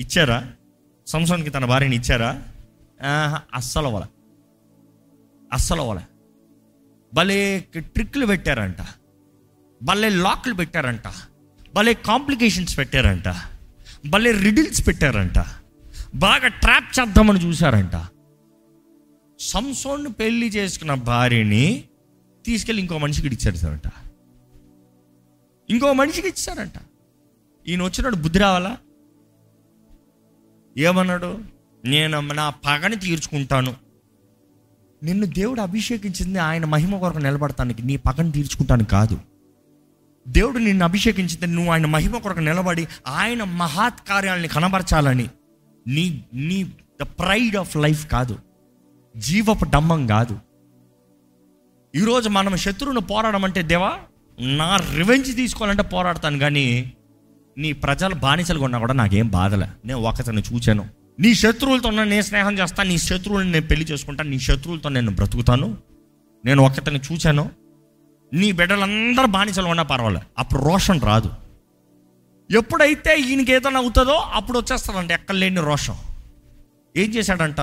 ఇచ్చారా? 0.00 0.46
సంసోన్కి 1.06 1.50
తన 1.50 1.64
భార్యని 1.64 1.96
ఇచ్చారా? 1.96 2.42
అస్సలు 3.54 3.86
అవ్వలే. 3.86 4.06
అస్సలు 5.52 5.80
అవ్వలే. 5.80 6.00
భలే 7.14 7.64
ట్రిక్లు 7.76 8.26
పెట్టారంట. 8.26 8.76
భలే 9.82 10.08
లాక్లు 10.08 10.54
పెట్టారంట. 10.54 11.12
భలే 11.74 11.94
కాంప్లికేషన్స్ 11.94 12.78
పెట్టారంట. 12.78 13.34
భలే 14.06 14.32
రిడిల్స్ 14.32 14.86
పెట్టారంట. 14.86 15.44
బాగా 16.14 16.48
ట్రాప్ 16.48 17.00
చేద్దామని 17.00 17.46
చూశారంట. 17.46 18.13
సంసోన్ని 19.44 20.12
పెళ్ళి 20.12 20.48
చేసుకున్న 20.48 20.94
భార్యని 20.94 21.84
తీసుకెళ్ళి 22.46 22.80
ఇంకో 22.80 22.98
మనిషికి 22.98 23.28
ఇచ్చారంట 23.28 23.90
ఇంకో 25.70 25.92
మనిషికి 25.92 26.28
ఇచ్చారంట 26.28 26.72
ఈయన 27.68 27.82
వచ్చినాడు 27.82 28.16
బుద్ధి 28.16 28.38
రావాలా? 28.38 28.78
ఏమన్నాడు? 30.78 31.38
నేను 31.84 32.20
నా 32.20 32.50
పగని 32.50 32.96
తీర్చుకుంటాను. 32.96 33.74
నిన్ను 35.02 35.26
దేవుడు 35.26 35.60
అభిషేకించింది 35.60 36.38
ఆయన 36.38 36.64
మహిమ 36.64 36.98
కొరకు 36.98 37.18
నిలబడటానికి 37.18 37.82
నీ 37.82 37.96
పగని 37.96 38.32
తీర్చుకుంటాను 38.32 38.84
కాదు. 38.84 39.18
దేవుడు 40.28 40.58
నిన్ను 40.58 40.84
అభిషేకించింది 40.84 41.46
నువ్వు 41.46 41.72
ఆయన 41.72 41.86
మహిమ 41.86 42.18
కొరకు 42.18 42.38
నిలబడి 42.38 42.88
ఆయన 43.06 43.44
మహాత్ 43.44 44.08
కార్యాలని 44.08 44.48
కనబరచాలని 44.48 45.28
నీ 45.86 46.24
నీ 46.34 46.64
ద 47.00 47.02
ప్రైడ్ 47.02 47.56
ఆఫ్ 47.56 47.76
లైఫ్ 47.76 48.10
కాదు. 48.10 48.38
జీవపు 49.16 49.64
డమ్మం 49.64 50.06
కాదు. 50.06 50.38
ఈరోజు 51.94 52.28
మనం 52.28 52.56
శత్రువును 52.56 53.00
పోరాడమంటే 53.00 53.62
దేవా 53.62 53.98
నా 54.40 54.76
రివెంజ్ 54.76 55.36
తీసుకోవాలంటే 55.36 55.82
పోరాడతాను 55.82 56.38
కానీ 56.38 56.92
నీ 57.58 57.72
ప్రజలు 57.72 58.14
బానిసలుగా 58.14 58.64
ఉన్నా 58.64 58.78
కూడా 58.78 58.94
నాకేం 58.94 59.28
బాధలే. 59.28 59.66
నేను 59.84 60.00
ఒకతను 60.00 60.40
చూచాను. 60.40 60.88
నీ 61.20 61.34
శత్రువులతో 61.34 61.90
నేను 61.90 62.22
స్నేహం 62.22 62.58
చేస్తాను 62.58 62.88
నీ 62.88 62.98
శత్రువులను 62.98 63.50
నేను 63.50 63.66
పెళ్ళి 63.66 63.86
చేసుకుంటాను 63.86 64.30
నీ 64.30 64.38
శత్రువులతో 64.38 64.88
నేను 64.88 65.10
బ్రతుకుతాను. 65.10 65.76
నేను 66.44 66.62
ఒకతను 66.62 67.00
చూచాను. 67.12 67.50
నీ 68.32 68.52
బిడ్డలందరూ 68.52 69.26
బానిసలు 69.26 69.66
ఉన్నా 69.66 69.82
పర్వాలేదు 69.82 70.22
అప్పుడు 70.38 70.64
రోషన్ 70.64 71.00
రాదు. 71.00 71.30
ఎప్పుడైతే 72.50 73.20
ఈయనకి 73.20 73.52
ఏదైనా 73.52 73.80
అవుతుందో 73.80 74.12
అప్పుడు 74.12 74.58
వచ్చేస్తాడంట 74.58 75.10
ఎక్కడ 75.10 75.34
లేని 75.34 75.60
రోషం. 75.60 75.94
ఏం 76.96 77.14
చేశాడంట? 77.14 77.60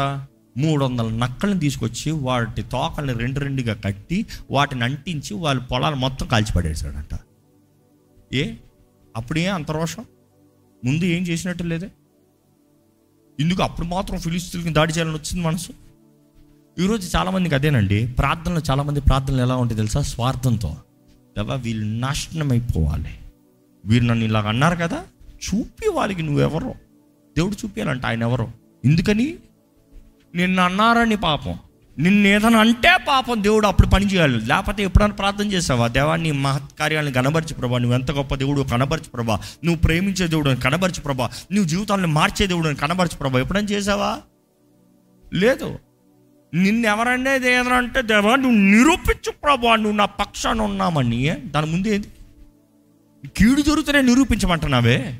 మూడు 0.57 0.85
వందల 0.85 1.09
నక్కలను 1.09 1.59
తీసుకొచ్చి 1.59 2.11
వాటి 2.11 2.61
తోకల్ని 2.61 3.13
రెండు 3.13 3.39
రెండుగా 3.39 3.73
కట్టి 3.73 4.25
వాటిని 4.51 4.83
అంటించి 4.83 5.33
వాళ్ళ 5.33 5.61
పొలాలు 5.61 5.95
మొత్తం 5.95 6.27
కాల్చిపడేసాడంట 6.27 7.19
ఏ? 8.33 8.53
అప్పుడే 9.17 9.47
అంత 9.47 9.71
రోషం? 9.71 10.05
ముందు 10.85 11.05
ఏం 11.05 11.23
చేసినట్టు 11.23 11.63
లేదే? 11.63 11.91
ఇందుకు 13.39 13.63
అప్పుడు 13.63 13.87
మాత్రం 13.87 14.19
ఫిలిస్తీన్కి 14.19 14.69
దాడి 14.69 14.93
చేయాలని 14.93 15.15
వచ్చింది 15.15 15.47
మనసు? 15.47 15.71
ఈరోజు 16.79 17.17
చాలామందికి 17.17 17.55
అదేనండి. 17.55 18.07
ప్రార్థనలు 18.07 18.61
చాలామంది 18.71 19.01
ప్రార్థనలు 19.01 19.41
ఎలా 19.41 19.55
ఉంటాయి 19.55 19.77
తెలుసా? 19.77 20.01
స్వార్థంతో. 20.01 20.77
దేవా 21.37 21.55
వీళ్ళు 21.55 21.85
నాశనం 21.85 22.51
అయిపోవాలి 22.51 23.09
వీరు 23.85 24.03
నన్ను 24.03 24.25
ఇలాగ 24.25 24.47
అన్నారు 24.47 24.75
కదా? 24.75 25.05
చూపి 25.31 25.89
వాళ్ళకి 25.89 26.23
నువ్వెవరో. 26.23 26.73
దేవుడు 27.37 27.55
చూపించాలంట 27.55 28.05
ఆయన 28.05 28.21
ఎవరో? 28.21 28.51
ఎందుకని? 28.85 29.37
నిన్ను 30.35 30.63
అన్నారని 30.63 31.15
పాపం. 31.15 31.59
నిన్ను 31.99 32.27
ఏదైనా 32.27 32.59
అంటే 32.59 32.97
పాపం 33.07 33.43
దేవుడు 33.43 33.67
అప్పుడు 33.67 33.87
పని 33.87 34.05
చేయాలి. 34.05 34.45
లేకపోతే 34.45 34.83
ఎప్పుడైనా 34.83 35.13
ప్రార్థన 35.13 35.51
చేసావా? 35.51 35.87
దేవా 35.87 36.15
నీ 36.15 36.31
మహత్కార్యాలను 36.31 37.11
కనబరచు 37.11 37.53
ప్రభా. 37.53 37.77
నువ్వు 37.77 37.97
ఎంత 37.97 38.11
గొప్ప 38.11 38.35
దేవుడు 38.35 38.61
కనబరచు 38.61 39.09
ప్రభా. 39.13 39.39
నువ్వు 39.63 39.81
ప్రేమించే 39.81 40.27
దేవుడు 40.27 40.55
కనబరచు 40.55 41.01
ప్రభా. 41.01 41.29
నువ్వు 41.51 41.69
జీవితాలను 41.69 42.07
మార్చే 42.07 42.47
దేవుడు 42.47 42.75
కనబరచు 42.75 43.17
ప్రభా. 43.17 43.39
ఎప్పుడైనా 43.39 43.67
చేసావా? 43.67 44.19
లేదు. 45.33 45.79
నిన్ను 46.53 46.87
ఎవరన్నా 46.87 47.35
ఏదైనా 47.35 47.75
అంటే 47.75 48.01
దేవా 48.01 48.35
నువ్వు 48.35 48.57
నిరూపించు 48.57 49.31
ప్రభా. 49.31 49.75
నువ్వు 49.75 49.97
నా 49.97 50.05
పక్షాన 50.05 50.61
ఉన్నామని. 50.61 51.29
దాని 51.29 51.71
ముందు 51.71 51.87
ఏంది? 51.87 52.07
కీడు 53.37 53.61
జరుగుతూనే 53.61 54.01
నిరూపించమంటున్నావే. 54.01 55.19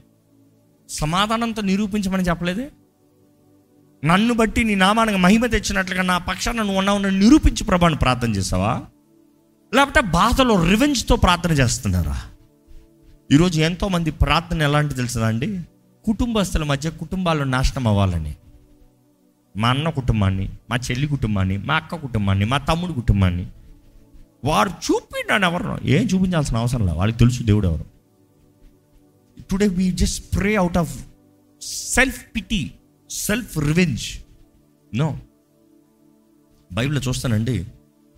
సమాధానంతో 0.89 1.62
నిరూపించమని 1.62 2.24
చెప్పలేదే? 2.24 2.70
నన్ను 4.05 4.34
బట్టి 4.34 4.63
నీ 4.63 4.75
నామానికి 4.75 5.17
మహిమ 5.17 5.46
తెచ్చినట్లుగా 5.46 6.01
నా 6.01 6.17
పక్షాన 6.17 6.55
నువ్వు 6.55 6.77
ఉన్నావు 6.77 7.00
నిరూపించి 7.00 7.63
ప్రభాని 7.63 7.96
ప్రార్థన 7.96 8.31
చేసావా? 8.31 8.81
లేకపోతే 9.74 10.01
బాధలో 10.01 10.63
రివెంజ్తో 10.70 11.15
ప్రార్థన 11.15 11.51
చేస్తున్నారా? 11.51 12.22
ఈరోజు 13.31 13.62
ఎంతోమంది 13.62 14.12
ప్రార్థన 14.12 14.62
ఎలాంటి 14.62 14.93
తెలుసుదా 14.93 15.27
అండి? 15.27 15.62
కుటుంబస్తుల 16.05 16.63
మధ్య 16.63 16.89
కుటుంబాలు 16.89 17.43
నాశనం 17.43 17.88
అవ్వాలని. 17.88 18.36
మా 19.58 19.70
అన్న 19.70 19.89
కుటుంబాన్ని 19.89 20.50
మా 20.70 20.77
చెల్లి 20.77 21.08
కుటుంబాన్ని 21.08 21.58
మా 21.58 21.75
అక్క 21.75 21.96
కుటుంబాన్ని 21.96 22.46
మా 22.46 22.58
తమ్ముడు 22.58 22.93
కుటుంబాన్ని. 22.93 23.48
వారు 24.46 24.70
చూపిండాను 24.70 25.46
ఎవరు? 25.46 25.79
ఏం 25.84 26.05
చూపించాల్సిన 26.05 26.58
అవసరం 26.58 26.86
లేదు. 26.86 26.98
వాళ్ళకి 26.98 27.20
తెలుసు 27.20 27.43
దేవుడు 27.43 27.67
ఎవరు. 27.67 27.86
Today 29.51 29.67
we 29.67 29.91
just 29.91 30.36
pray 30.36 30.55
out 30.55 30.77
of 30.77 31.05
self 31.62 32.25
pity 32.36 32.72
self 33.12 33.58
revenge 33.58 34.03
no 34.96 35.20
బైబిల్లో 36.74 37.01
చూస్తానండి 37.01 37.65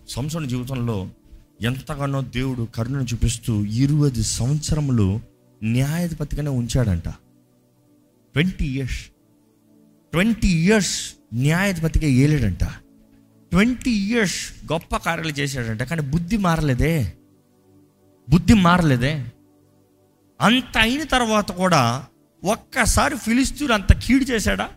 సంవత్సరం 0.08 0.48
జీవితంలో 0.48 1.08
ఎంతగానో 1.62 2.20
దేవుడు 2.20 2.62
కరుణను 2.62 3.02
చూపిస్తూ 3.02 3.64
ఇరవై 3.64 4.10
సంవత్సరములు 4.10 5.20
న్యాయాధిపతిగానే 5.62 6.50
ఉంచాడంట. 6.50 7.08
ట్వంటీ 8.34 8.64
ఇయర్స్ 8.64 9.06
ట్వంటీ 10.12 10.48
ఇయర్స్ 10.48 11.14
న్యాయాధిపతిగా 11.34 12.06
ఏలేడంట. 12.06 12.64
ట్వంటీ 13.50 13.90
ఇయర్స్ 13.90 14.64
గొప్ప 14.72 14.96
కార్యాలు 14.96 15.30
చేశాడంట 15.30 15.82
కానీ 15.82 16.02
బుద్ధి 16.02 16.36
మారలేదే. 16.36 17.12
బుద్ధి 18.30 18.54
మారలేదే. 18.54 19.26
అంత 20.40 20.78
అయిన 20.78 21.04
తర్వాత 21.04 21.52
కూడా 21.52 22.06
ఒక్కసారి 22.44 23.16
ఫిలిస్తీన్ 23.16 23.70
అంత 23.70 23.92
కీడు 23.92 24.24
చేశాడా? 24.24 24.70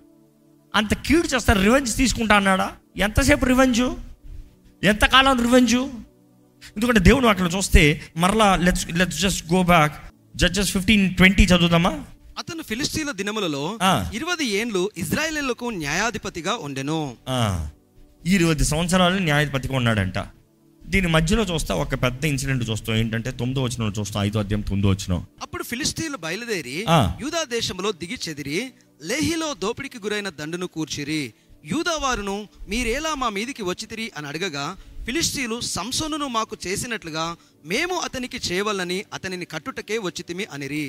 అంత 0.75 0.93
కీడు 0.93 1.27
చేస్తా 1.27 1.53
రివెంజ్ 1.53 1.95
తీసుకుంటా 1.95 2.36
అన్నాడా? 2.36 2.71
ఎంతసేపు 2.97 3.45
రివెంజు 3.45 3.97
ఎంతకాలం 4.83 5.41
రివెంజు 5.41 5.89
ఎందుకంటే 6.75 7.00
దేవుడు 7.00 7.27
అక్కడ 7.27 7.51
చూస్తే 7.55 8.01
మరలా 8.17 8.55
let's 8.55 8.88
let's 8.91 9.19
just 9.21 9.53
go 9.53 9.63
back 9.63 9.93
Judges 10.36 10.71
fifteen 10.71 11.15
twenty 11.15 11.43
చదువుదామా? 11.43 12.03
అతను 12.38 12.63
ఫిలిస్తీన్ల 12.63 13.12
దినములలో. 13.12 13.79
ఇరవై 14.13 14.45
ఏండ్లు 14.45 14.91
ఇజ్రాయేలీలకు 14.97 15.65
న్యాయాధిపతిగా 15.65 16.53
ఉండెను. 16.55 17.15
ఇరవై 18.25 18.55
సంవత్సరాలు 18.55 19.19
న్యాయాధిపతిగా 19.19 19.75
ఉన్నాడంట. 19.75 20.17
దీని 20.91 21.08
మధ్యలో 21.15 21.44
చూస్తా 21.51 21.74
ఒక 21.84 21.96
పెద్ద 22.03 22.22
ఇన్సిడెంట్ 22.32 22.63
చూస్తాం. 22.70 22.94
ఏంటంటే 23.01 23.29
తొమ్మిదో 23.39 23.62
వచ్చిన 23.63 23.89
చూస్తాం 23.98 24.20
ఐదో 24.27 24.38
అధ్యాయం 24.44 24.62
తొమ్మిదో 24.70 24.89
వచ్చిన 24.94 25.13
అప్పుడు 25.46 25.63
ఫిలిస్తీన్లు 25.72 26.17
బయలుదేరి. 26.25 26.75
యూదా 27.24 27.41
దేశంలో 27.56 27.89
దిగి 28.01 28.17
చెదిరి 28.25 28.60
లేహిలో 29.10 29.50
దోపిడికి 29.63 30.00
గురైన 30.06 30.29
దండును 30.38 30.67
కూర్చిరి. 30.75 31.24
యూదా 31.72 31.96
వారును 32.03 32.38
మీరేలా 32.72 33.12
మా 33.22 33.27
మీదికి 33.38 33.63
వచ్చితిరి 33.70 34.06
అని 34.17 34.27
అడగగా 34.32 34.65
ఫిలిస్తీన్లు 35.08 35.58
సంసోనును 35.75 36.27
మాకు 36.38 36.56
చేసినట్లుగా 36.65 37.25
మేము 37.72 37.96
అతనికి 38.08 38.39
చేయవలనని 38.48 39.00
అతనిని 39.17 39.46
కట్టుటకే 39.53 39.98
వచ్చితిమి 40.08 40.46
అనిరి. 40.56 40.88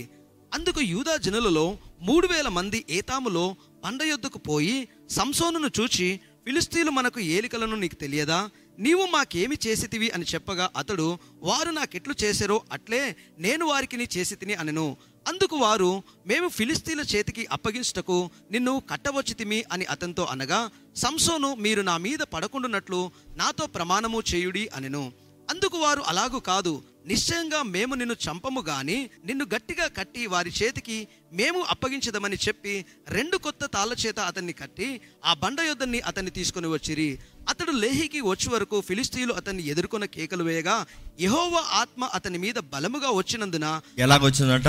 అందుకు 0.53 0.81
యూదా 0.95 1.15
జనులలో 1.25 1.67
మూడు 2.09 2.27
వేల 2.33 2.49
మంది 2.59 2.79
ఏతాములో 2.99 3.45
పండ 3.85 4.01
యొద్దకు 4.11 4.39
పోయి 4.49 4.77
సంసోనును 5.19 5.71
చూచి 5.79 6.09
ఫిలిస్తీన్లు 6.47 6.93
మనకు 6.99 7.21
ఏలికలను 7.35 7.77
నీకు 7.83 7.97
తెలియదా? 8.05 8.41
నీవు 8.79 9.07
మాకేమి 9.07 9.57
చేసితివి 9.67 10.11
అని 10.11 10.27
చెప్పగా 10.35 10.71
అతడు 10.77 11.19
వారు 11.43 11.71
నాకెట్లు 11.71 12.15
చేశారో 12.25 12.63
అట్లే 12.73 13.17
నేను 13.39 13.65
వారికి 13.67 13.97
నీ 13.97 14.07
చేసి 14.17 14.35
తిని 14.35 14.55
అనను. 14.55 14.97
అందుకు 15.29 15.57
వారు 15.57 16.03
మేము 16.27 16.49
ఫిలిస్తీన్ల 16.49 17.03
చేతికి 17.03 17.47
అప్పగించుటకు 17.53 18.31
నిన్ను 18.51 18.83
కట్టవచ్చితిమి 18.91 19.65
అని 19.73 19.85
అతనితో 19.85 20.25
అనగా 20.25 20.61
సంసోను 20.97 21.55
మీరు 21.55 21.83
నా 21.83 21.97
మీద 21.97 22.19
పడకుండునట్లు 22.19 23.11
నాతో 23.37 23.67
ప్రమాణము 23.67 24.23
చేయుడి 24.35 24.69
అనెను. 24.75 25.13
అందుకు 25.49 25.77
వారు 25.79 26.03
అలాగు 26.07 26.39
కాదు 26.43 26.73
నిశ్చయంగా 27.07 27.63
మేము 27.69 27.95
నిన్ను 27.95 28.17
చంపము 28.25 28.61
గాని 28.61 28.97
నిన్ను 29.25 29.45
గట్టిగా 29.55 29.89
కట్టి 29.89 30.27
వారి 30.27 30.51
చేతికి 30.51 30.97
మేము 31.33 31.61
అప్పగించదమని 31.71 32.37
చెప్పి 32.37 32.75
రెండు 33.09 33.37
కొత్త 33.37 33.65
తాళ్ళ 33.67 33.93
చేత 33.95 34.19
అతన్ని 34.21 34.53
కట్టి 34.53 34.89
ఆ 35.25 35.35
బండ 35.35 35.61
యొద్దని 35.61 36.01
అతన్ని 36.01 36.31
తీసుకుని 36.31 36.69
వచ్చిరి. 36.69 37.09
అతడు 37.49 37.73
లేహికి 37.79 38.21
వచ్చే 38.23 38.49
వరకు 38.53 38.81
ఫిలిస్తీన్లు 38.81 39.35
అతన్ని 39.35 39.67
ఎదుర్కొన్న 39.67 40.05
కేకలు 40.07 40.45
వేయగా 40.45 40.77
యెహోవా 41.21 41.63
ఆత్మ 41.81 42.11
అతని 42.15 42.39
మీద 42.39 42.59
బలముగా 42.73 43.11
వచ్చినందున 43.11 43.67
ఎలాగొచ్చిందంట? 43.99 44.69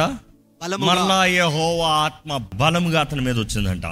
మరలా 0.85 1.19
యెహోవా 1.35 1.89
ఆత్మ 2.05 2.31
బలముగా 2.55 3.01
అతని 3.01 3.21
మీద 3.21 3.37
వచ్చిందంట. 3.39 3.85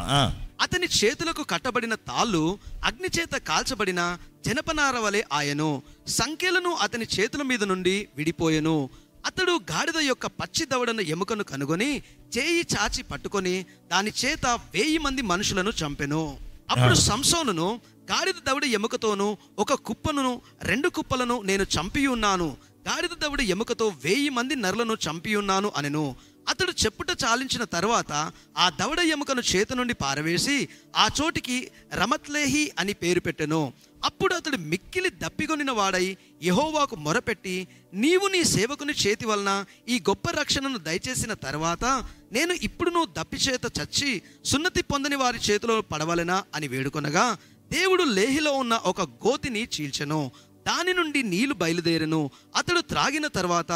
అతని 0.61 0.87
చేతులకు 0.97 1.43
కట్టబడిన 1.43 1.95
తాళ్ళు 1.95 2.59
అగ్ని 2.83 3.09
చేత 3.19 3.33
కాల్చబడిన 3.49 4.01
జనపనార 4.45 4.97
వలె 4.97 5.21
ఆయను. 5.33 5.81
సంఖ్యలను 6.07 6.71
అతని 6.85 7.05
చేతుల 7.15 7.41
మీద 7.41 7.63
నుండి 7.63 8.07
విడిపోయెను. 8.17 8.77
అతడు 9.25 9.53
గాడిద 9.71 9.97
యొక్క 9.97 10.25
పచ్చి 10.39 10.65
దవడన 10.65 10.99
ఎముకను 11.13 11.43
కనుగొని 11.43 11.91
చేయి 12.37 12.61
చాచి 12.73 13.03
పట్టుకొని 13.03 13.55
దాని 13.91 14.11
చేత 14.21 14.45
వెయ్యి 14.45 14.97
మంది 14.97 15.21
మనుషులను 15.21 15.71
చంపెను. 15.81 16.23
అప్పుడు 16.69 16.95
సంసోనును 17.09 17.67
గాడిద 18.11 18.39
దవడ 18.47 18.65
ఎముకతోను 18.65 19.37
ఒక 19.59 19.73
కుప్పను 19.73 20.41
రెండు 20.61 20.89
కుప్పలను 20.89 21.35
నేను 21.41 21.63
చంపి 21.75 22.07
ఉన్నాను 22.07 22.47
గాడిద 22.89 23.13
దవడ 23.23 23.41
ఎముకతో 23.41 23.87
వేయి 24.03 24.29
మంది 24.29 24.55
నరులను 24.55 24.95
చంపి 25.05 25.31
ఉన్నాను 25.35 25.71
అనెను. 25.77 26.15
అతడు 26.47 26.71
చెప్పుట 26.71 27.07
చాలించిన 27.25 27.63
తర్వాత 27.63 28.31
ఆ 28.57 28.69
దవడ 28.69 28.99
ఎముకను 28.99 29.41
చేతి 29.41 29.75
నుండి 29.75 29.93
పారవేసి 29.93 30.67
ఆ 30.95 31.09
చోటికి 31.21 31.71
రమత్లేహి 31.93 32.71
అని 32.79 32.93
పేరు 32.93 33.19
పెట్టెను. 33.19 33.73
అప్పుడు 34.05 34.35
అతడు 34.35 34.57
మిక్కిలి 34.57 35.09
దప్పిగొనిన 35.09 35.71
వాడై 35.71 36.17
యహోవాకు 36.43 36.95
మొరపెట్టి 36.95 37.67
నీవు 37.93 38.27
నీ 38.27 38.43
సేవకుని 38.43 38.93
చేతి 38.93 39.25
వలన 39.25 39.65
ఈ 39.89 39.99
గొప్ప 39.99 40.29
రక్షణను 40.31 40.77
దయచేసిన 40.77 41.33
తర్వాత 41.33 41.85
నేను 42.31 42.53
ఇప్పుడు 42.53 42.89
నువ్వు 42.89 43.13
దప్పి 43.13 43.37
చేత 43.37 43.61
చచ్చి 43.81 44.21
సున్నతి 44.45 44.81
పొందని 44.81 45.15
వారి 45.15 45.37
చేతిలో 45.37 45.81
పడవలెనా? 45.81 46.43
అని 46.55 46.67
వేడుకొనగా 46.67 47.37
దేవుడు 47.71 48.03
లేహిలో 48.03 48.51
ఉన్న 48.51 48.73
ఒక 48.73 49.01
గోతిని 49.01 49.63
చీల్చెను. 49.63 50.31
దాని 50.67 50.93
నుండి 50.93 51.23
నీళ్ళు 51.23 51.53
బయలుదేరను. 51.53 52.29
అతడు 52.55 52.81
త్రాగిన 52.81 53.27
తర్వాత 53.27 53.67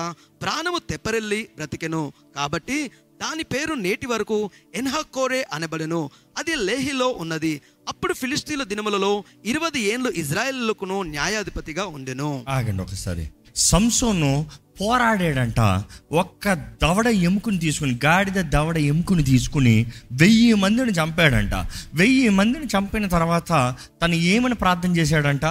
ప్రాణము 0.42 0.78
తెప్పరెల్లి 0.90 1.48
బ్రతికెను. 1.56 2.14
కాబట్టి 2.36 2.88
దాని 3.22 3.44
పేరు 3.44 3.74
నేటి 3.74 4.08
వరకు 4.08 4.50
ఎన్హకోరే 4.76 5.46
అనబడెను. 5.54 6.10
అది 6.38 6.56
లేహిలో 6.56 7.08
ఉన్నది. 7.08 7.62
అప్పుడు 7.88 8.14
ఫిలిస్తీన్ల 8.14 8.64
దినములలో 8.64 9.24
ఇరవై 9.46 9.80
ఏండ్లు 9.80 10.10
ఇజ్రాయెల్కును 10.10 11.02
న్యాయాధిపతిగా 11.02 11.86
ఉండెను. 11.86 12.46
ఆగండి 12.50 12.84
ఒకసారి. 12.84 13.30
సంసోను 13.56 14.50
పోరాడాడంట. 14.82 15.84
ఒక్క 16.12 16.54
దవడ 16.54 17.08
ఎముకుని 17.08 17.60
తీసుకుని 17.60 18.00
గాడిద 18.06 18.34
దవడ 18.34 18.78
ఎముకుని 18.78 19.24
తీసుకుని 19.24 19.92
వెయ్యి 20.12 20.54
మందిని 20.54 20.92
చంపాడంట. 20.92 21.54
వెయ్యి 21.94 22.30
మందిని 22.30 22.66
చంపిన 22.66 23.08
తర్వాత 23.08 23.76
తను 24.02 24.16
ఏమని 24.16 24.56
ప్రార్థన 24.56 24.98
చేశాడంట? 24.98 25.46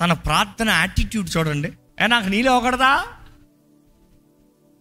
తన 0.00 0.12
ప్రార్థన 0.12 0.68
యాటిట్యూడ్ 0.68 1.36
చూడండి. 1.36 1.72
ఏ 2.00 2.06
నాకు 2.06 2.28
నీళ్ళు 2.28 2.50
ఒకడదా 2.50 3.04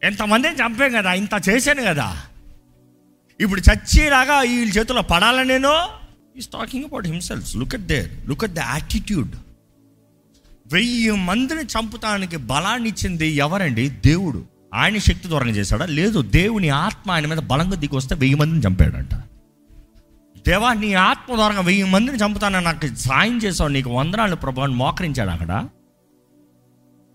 ఎంతమందిని 0.03 0.55
చంపాం 0.55 0.91
కదా 0.91 1.13
ఇంత 1.13 1.49
చేశాను 1.49 1.83
కదా. 1.83 2.21
ఇప్పుడు 3.39 3.61
చచ్చేలాగా 3.61 4.39
వీళ్ళ 4.39 4.77
చేతిలో 4.77 5.01
పడాలని 5.01 5.47
నేను? 5.47 5.87
Is 6.37 6.47
talking 6.47 6.83
about 6.83 7.07
himself 7.07 7.55
look 7.55 7.75
at 7.75 7.87
there 7.87 8.29
look 8.29 8.43
at 8.43 8.51
the 8.51 8.59
attitude 8.59 9.35
వెయ్యి 10.73 11.11
మందిని 11.11 11.61
చంపుతానికి 11.61 12.37
బలాన్ని 12.37 12.89
ఇచ్చింది 12.89 13.27
ఎవరండి? 13.27 13.89
దేవుడు. 13.89 14.45
ఆయన 14.73 14.97
శక్తి 14.97 15.27
ద్వారా 15.27 15.47
చేశాడా? 15.47 15.85
లేదు 15.85 16.21
దేవుని 16.21 16.69
ఆత్మ 16.69 17.11
ఆయన 17.11 17.27
మీద 17.27 17.37
బలంగా 17.37 17.75
దిగి 17.75 17.95
వస్తే 17.95 18.15
వెయ్యి 18.15 18.35
మందిని 18.35 18.67
చంపాడంట. 18.67 19.13
దేవా 20.47 20.73
నీ 20.73 20.93
ఆత్మ 20.93 21.35
ద్వారా 21.35 21.59
వెయ్యి 21.59 21.83
మందిని 21.83 22.17
చంపుతానని 22.17 22.65
నాకు 22.65 22.95
సాయం 22.95 23.37
చేసావు 23.37 23.69
నీకు 23.69 23.89
వందనాలు 23.89 24.35
ప్రభు 24.35 24.61
అని 24.61 24.73
మోకరించాడు 24.73 25.29
అక్కడ. 25.29 25.67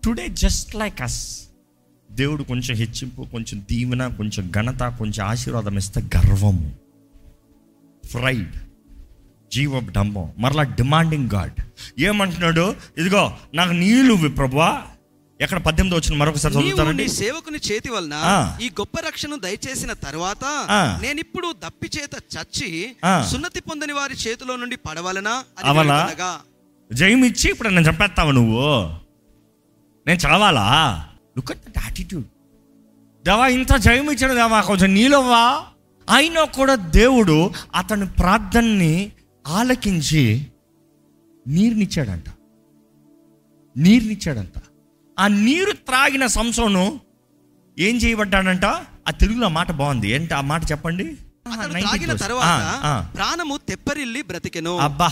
టుడే 0.05 0.27
జస్ట్ 0.27 0.75
లైక్ 0.75 1.01
అస్ 1.01 1.49
దేవుడు 2.11 2.43
కొంచెం 2.43 2.77
హెచ్చింపు 2.77 3.21
కొంచెం 3.31 3.65
దీవెన 3.71 4.07
కొంచెం 4.07 4.51
ఘనత 4.51 4.95
కొంచెం 4.99 5.27
ఆశీర్వాదం 5.27 5.77
ఇస్తే 5.77 6.01
గర్వము 6.17 6.71
ఫ్రైడ్ 8.05 8.53
జీవ 9.53 9.79
డంబం 9.79 10.33
మరలా 10.37 10.63
డిమాండింగ్ 10.63 11.29
గాడ్ 11.29 11.59
ఏమంటున్నాడు? 11.99 12.75
ఇదిగో 12.97 13.37
నాకు 13.53 13.73
నీళ్ళు 13.73 14.13
ఇవ్వు 14.13 14.29
ప్రభువా 14.29 14.83
ఎక్కడ 15.39 15.59
పద్దెనిమిది 15.59 15.95
వచ్చిన 15.95 16.15
మరొకసారి 16.15 16.53
నీ 16.97 17.05
సేవకుని 17.15 17.59
చేతి 17.67 17.89
వలన. 17.89 18.15
ఈ 18.61 18.67
గొప్ప 18.79 18.95
రక్షణ 18.99 19.35
దయచేసిన 19.41 19.93
తర్వాత 20.03 20.43
ఆ. 20.71 20.81
నేనిప్పుడు 21.01 21.47
దప్పి 21.63 21.87
చేత 21.95 22.13
చచ్చి. 22.33 22.69
సున్నతి 23.31 23.61
పొందని 23.61 23.93
వారి 23.93 24.15
చేతిలో 24.23 24.55
నుండి 24.55 24.77
పడవలనా 24.85 25.33
అవలా? 25.65 25.97
జయం 26.91 27.21
ఇచ్చి 27.25 27.47
ఇప్పుడు 27.49 27.69
నన్ను 27.69 27.89
చంపేస్తావా 27.89 28.31
నువ్వు 28.31 28.63
నేను 30.05 30.19
చావాలా 30.23 30.65
లుక్ 31.37 31.51
అట్ 31.51 31.61
దట్ 31.65 31.79
యాటిట్యూడ్ 31.83 32.27
దేవా 33.25 33.45
ఇంత 33.49 33.73
జయం 33.85 34.07
ఇచ్చాడు 34.11 34.33
దేవా 34.33 34.59
కొంచెం 34.61 34.89
నీలవ్వా 34.93 35.43
అయినా 36.07 36.43
కూడా 36.55 36.75
దేవుడు 36.95 37.37
అతని 37.75 38.05
ప్రార్థనని 38.19 38.93
ఆలకించి 39.45 40.23
నీరునిచ్చాడంట 41.45 42.27
నీరునిచ్చాడంట 43.75 44.57
ఆ 45.19 45.27
నీరు 45.27 45.71
త్రాగిన 45.71 46.27
సంసోను 46.27 46.99
ఏం 47.79 47.95
చేయబడ్డాడంట? 47.97 48.65
ఆ 49.07 49.11
తెలుగులో 49.11 49.49
మాట 49.49 49.71
బాగుంది. 49.71 50.09
ఏంటి 50.09 50.33
ఆ 50.33 50.41
మాట 50.41 50.71
చెప్పండి? 50.71 51.03
అతడు 51.03 51.73
90 51.73 51.81
త్రాగిన. 51.81 52.13
తర్వాత. 52.13 53.11
ప్రాణము 53.15 53.57
తెప్పరిల్లి 53.57 54.21
బ్రతికెను. 54.21 54.77
అబ్బా 54.77 55.11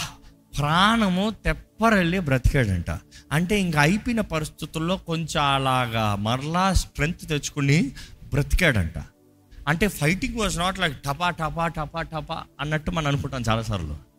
ప్రాణము 0.57 1.33
తెప్పరెళ్ళి 1.45 2.19
బ్రతికాడంట. 2.19 2.91
అంటే 3.31 3.59
ఇంకా 3.59 3.81
అయిపోయిన 3.81 4.21
పరిస్థితుల్లో 4.21 4.97
కొంచెం 4.97 5.43
అలాగా 5.43 6.15
మరలా 6.15 6.73
స్ట్రెంగ్త్ 6.73 7.29
తెచ్చుకుని 7.29 7.91
బ్రతికాడంట. 8.33 8.97
అంటే 9.67 9.87
ఫైటింగ్ 9.87 10.39
వాజ్ 10.39 10.57
నాట్ 10.57 10.79
లైక్ 10.79 11.03
టపా 11.03 11.29
టపా 11.29 11.67
టపా 11.67 12.01
టపా 12.01 12.43
అన్నట్టు 12.59 12.91
మనం 12.91 13.07
అనుకుంటాం 13.07 13.43
చాలాసార్లు. 13.49 14.11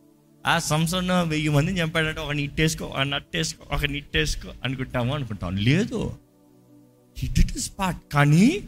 ఆ 0.46 0.58
సంవత్సరం 0.58 1.28
వెయ్యి 1.28 1.48
మందిని 1.48 1.80
చంపాడంటే 1.80 2.20
ఒక 2.20 2.32
నిట్టేసుకో 2.32 2.84
ఒక 2.84 3.00
నట్టేసుకో 3.00 3.74
ఒక 3.74 3.84
నిట్టేసుకో 3.84 4.48
అనుకుంటాము 4.64 5.14
అనుకుంటాం. 5.14 5.56
లేదు. 5.56 6.14
హిట్ 7.18 7.58
స్పాట్ 7.58 7.96
కానీ 8.12 8.60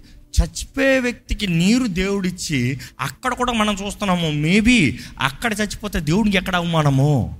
చచ్చిపోయే 0.42 0.98
వ్యక్తికి 0.98 1.46
నీరు 1.46 1.86
దేవుడిచ్చి 1.86 2.80
అక్కడ 3.00 3.34
కూడా 3.34 3.52
మనం 3.52 3.76
చూస్తున్నాము. 3.86 4.30
మేబీ 4.30 4.98
అక్కడ 5.20 5.52
చచ్చిపోతే 5.52 6.00
దేవుడికి 6.00 6.36
ఎక్కడ 6.36 6.56
అవమానము? 6.56 7.38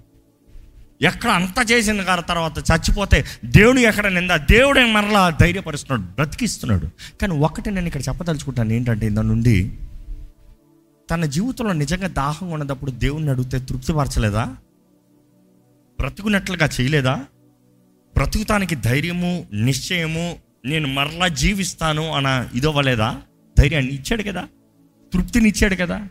ఎక్కడ 1.03 1.31
అంత 1.31 1.71
చేసిన 1.71 2.03
గారి 2.03 2.23
తర్వాత 2.23 2.59
చచ్చిపోతే 2.59 3.25
దేవుడికి 3.45 3.87
ఎక్కడ 3.87 4.07
నిందా? 4.07 4.37
దేవుడే 4.37 4.93
మరలా 4.93 5.31
ధైర్యపరుస్తున్నాడు 5.31 6.15
బ్రతికిస్తున్నాడు. 6.15 6.87
కానీ 7.21 7.39
ఒకటి 7.39 7.71
నేను 7.71 7.87
ఇక్కడ 7.87 8.01
చెప్పదలుచుకుంటాను 8.01 8.73
ఏంటంటే 8.73 9.09
దాని 9.09 9.29
నుండి 9.29 9.73
తన 11.11 11.25
జీవితంలో 11.25 11.73
నిజంగా 11.73 12.09
దాహం 12.09 12.51
ఉన్నప్పుడు 12.51 12.91
దేవుణ్ణి 12.91 13.31
అడిగితే 13.31 13.59
తృప్తిపరచలేదా? 13.59 14.57
బ్రతుకున్నట్లుగా 16.01 16.69
చేయలేదా? 16.81 17.15
బ్రతుకుతానికి 18.17 18.75
ధైర్యము 18.75 19.47
నిశ్చయము 19.53 20.39
నేను 20.65 20.89
మరలా 20.89 21.29
జీవిస్తాను 21.29 22.13
అన్న 22.13 22.49
ఇదవ్వలేదా? 22.55 23.23
ధైర్యాన్ని 23.59 23.93
ఇచ్చాడు 23.93 24.23
కదా. 24.23 24.49
తృప్తిని 25.13 25.49
ఇచ్చాడు 25.49 25.75
కదా. 25.75 26.09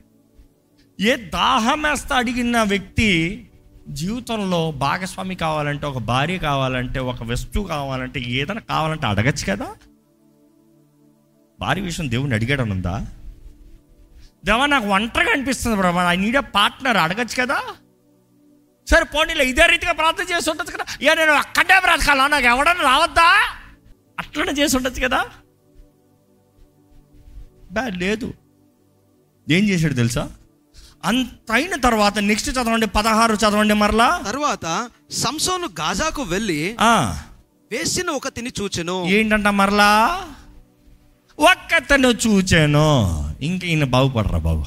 ఏ 1.01 1.15
దాహం 1.15 1.81
వేస్తా 1.81 2.15
అడిగిన 2.15 2.63
వ్యక్తి 2.63 3.43
జీవితంలో 3.89 4.71
భాగస్వామి 4.71 5.35
కావాలంటే 5.35 5.85
ఒక 5.85 5.97
భార్య 5.97 6.37
కావాలంటే 6.37 6.99
ఒక 6.99 7.23
వస్తువు 7.23 7.67
కావాలంటే 7.67 8.19
ఏదైనా 8.19 8.61
కావాలంటే 8.61 9.07
అడగచ్చు 9.07 9.55
కదా. 9.55 9.67
భార్య 11.59 11.81
విషయం 11.81 12.11
దేవుని 12.11 12.33
అడిగాడనుందా? 12.33 12.95
ఉందా 12.95 13.07
దేవా 14.45 14.65
నాకు 14.65 14.87
ఒంటరిగా 14.87 15.31
అనిపిస్తుంది 15.31 15.77
బ్రహ్మ 15.77 15.99
ఐ 15.99 16.15
నీడ్ 16.15 16.37
పార్ట్నర్ 16.55 16.97
అడగచ్చు 16.97 17.41
కదా? 17.41 17.61
సరే 18.89 19.03
పోనీలో 19.03 19.43
ఇదే 19.43 19.67
రీతిగా 19.67 19.91
ప్రార్థన 19.91 20.23
చేసి 20.23 20.49
ఉండొచ్చు 20.49 20.71
కదా. 20.71 20.85
ఏ 21.01 21.15
నేను 21.15 21.31
అక్కడే 21.31 21.79
బ్రతకాలా? 21.79 22.27
నాకు 22.27 22.45
ఎవడన్నా 22.45 22.83
రావద్దా? 22.83 23.33
అట్లనే 24.19 24.51
చేసి 24.51 24.77
ఉండొచ్చు 24.77 25.07
కదా? 25.07 25.25
బ్యాడ్ 27.71 27.97
లేదు. 27.97 28.33
ఏం 29.49 29.69
చేశాడు 29.69 29.93
తెలుసా? 29.93 30.29
అంత 31.05 31.51
అయిన 31.51 31.75
తర్వాత 31.75 32.19
నెక్స్ట్ 32.19 32.49
చదవండి 32.49 32.87
పదహారు 32.87 33.33
చదవండి 33.33 33.73
మరలా. 33.73 34.21
తర్వాత 34.25 34.89
సంసోను 35.11 35.67
గాజాకు 35.67 36.21
వెళ్ళి 36.21 36.75
వేసిన 37.71 38.09
ఒకతిని 38.09 38.51
చూచెను. 38.61 39.05
ఏంటంట 39.05 39.47
మరలా? 39.47 40.21
ఒక్కతను 41.39 42.07
చూచాను. 42.07 43.22
ఇంక 43.43 43.63
ఈయన 43.63 43.83
బాగుపడరా 43.83 44.37
బాబు? 44.37 44.65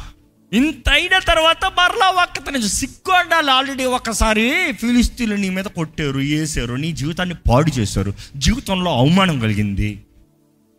ఇంత 0.52 0.88
అయిన 0.88 1.18
తర్వాత 1.18 1.64
మరలా 1.64 2.08
ఒక్కత 2.08 2.50
నుంచి 2.50 2.68
సిగ్గు 2.68 3.50
ఆల్రెడీ 3.50 3.84
ఒకసారి 3.84 4.72
ఫిలిస్తీన్లు 4.72 5.36
నీ 5.36 5.50
మీద 5.50 5.64
కొట్టారు 5.64 6.18
వేసారు 6.18 6.74
నీ 6.74 6.92
జీవితాన్ని 6.92 7.34
పాడు 7.48 7.70
చేశారు. 7.70 8.14
జీవితంలో 8.36 8.98
అవమానం 8.98 9.40
కలిగింది. 9.40 10.02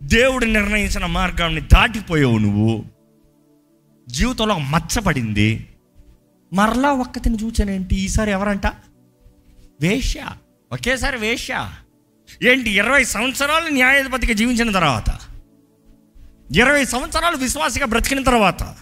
దేవుడు 0.03 0.45
నిర్ణయించిన 0.45 1.05
మార్గాన్ని 1.05 1.62
దాటిపోయావు 1.62 2.38
నువ్వు. 2.38 2.86
జీవితంలో 4.10 4.57
మచ్చపడింది 4.57 5.67
మరలా 6.53 6.91
ఒక్కతిని 6.91 7.38
చూచానేంటి 7.43 7.95
ఈసారి 7.95 8.31
ఎవరంట? 8.31 8.67
వేశ్య. 9.81 10.25
ఒకేసారి 10.71 11.17
వేశ్య. 11.17 11.69
ఏంటి? 12.43 12.69
ఇరవై 12.69 13.03
సంవత్సరాలు 13.03 13.69
న్యాయాధిపతిగా 13.69 14.33
జీవించిన 14.33 14.71
తర్వాత. 14.71 15.27
ఇరవై 16.51 16.86
సంవత్సరాలు 16.86 17.38
విశ్వాసిగా 17.38 17.86
బ్రతికిన 17.86 18.23
తర్వాత 18.23 18.75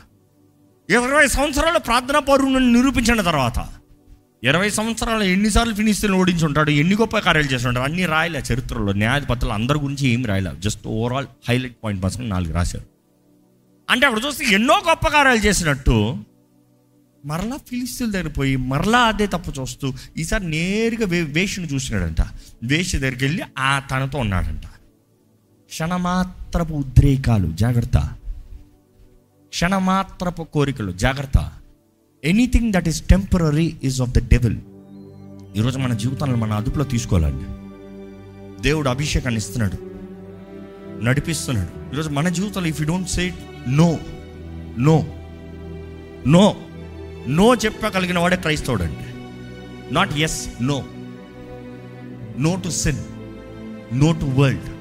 ఇరవై 0.90 1.28
సంవత్సరాలు 1.28 1.80
ప్రార్థనా 1.80 2.20
పౌరుని 2.20 2.74
నిరూపించిన 2.74 3.22
తర్వాత 3.22 3.68
ఇరవై 4.44 4.70
సంవత్సరాలు 4.70 5.24
ఎన్నిసార్లు 5.24 5.74
ఫినిస్తీన్లు 5.74 6.18
ఓడించి 6.18 6.46
ఉంటాడు 6.46 6.70
ఎన్ని 6.70 6.96
గొప్ప 6.96 7.20
కార్యాలు 7.20 7.48
చేసి 7.48 7.68
ఉంటాడు 7.68 7.86
అన్ని 7.86 8.06
రాయలే 8.06 8.44
చరిత్రలో. 8.54 8.94
న్యాయాధిపతులు 8.94 9.52
అందరి 9.52 9.80
గురించి 9.80 10.08
ఏం 10.08 10.26
రాయలే. 10.26 10.52
జస్ట్ 10.60 10.88
ఓవరాల్ 10.88 11.28
హైలైట్ 11.50 11.76
పాయింట్ 11.84 12.04
మాత్రం 12.04 12.30
నాలుగు 12.30 12.54
రాశారు. 12.54 12.84
అంటే 13.90 14.06
అక్కడ 14.06 14.26
చూస్తే 14.26 14.46
ఎన్నో 14.46 14.82
గొప్ప 14.90 15.08
కార్యాలు 15.08 15.40
చేసినట్టు 15.40 16.18
మరలా 17.26 17.58
ఫిలిస్తీన్ 17.58 18.12
దగ్గర 18.12 18.28
పోయి 18.28 18.56
మరలా 18.56 19.00
అదే 19.00 19.28
తప్పు 19.28 19.62
చూస్తూ 19.62 19.94
ఈసారి 20.18 20.50
నేరుగా 20.50 21.06
వే 21.06 21.22
వేషను 21.22 21.66
చూసినాడంట. 21.66 22.22
వేష 22.64 22.96
దగ్గరికి 22.96 23.26
వెళ్ళి 23.26 23.44
ఆ 23.60 23.80
తనతో 23.80 24.18
ఉన్నాడంట. 24.20 24.64
క్షణమాత్రపు 25.76 26.74
ఉద్రేకాలు 26.74 27.52
జాగ్రత్త. 27.52 27.98
క్షణమాత్రపు 29.50 30.44
కోరికలు 30.44 30.92
జాగ్రత్త. 30.92 31.52
Anything 32.24 32.74
that 32.74 32.88
is 32.88 33.02
temporary 33.02 33.78
is 33.84 34.02
of 34.02 34.10
the 34.10 34.20
devil 34.20 34.58
ఈరోజు 35.56 35.80
మన 35.80 35.94
జీవితాలను 35.94 36.36
మన 36.36 36.54
అదుపులో 36.54 36.86
తీసుకోవాలండి. 36.86 37.44
దేవుడు 38.62 38.90
అభిషేకాన్ని 38.90 39.38
ఇస్తున్నాడు. 39.38 39.78
నడిపిస్తున్నాడు. 41.04 41.94
ఈరోజు 41.94 42.10
మన 42.10 42.30
జీవితంలో 42.30 42.68
if 42.68 42.82
you 42.82 42.88
don't 42.88 43.10
say 43.10 43.34
no 43.68 43.98
no 44.80 45.06
no 46.28 46.56
no 47.28 47.56
చెప్పగలిగిన 47.56 48.20
వాడే 48.20 48.36
క్రైస్తవుడు 48.36 48.84
అండి 48.84 49.08
not 49.94 50.14
yes 50.14 50.50
no 50.62 50.84
no 52.40 52.56
to 52.56 52.70
sin 52.70 53.04
no 53.94 54.12
to 54.12 54.26
world 54.26 54.75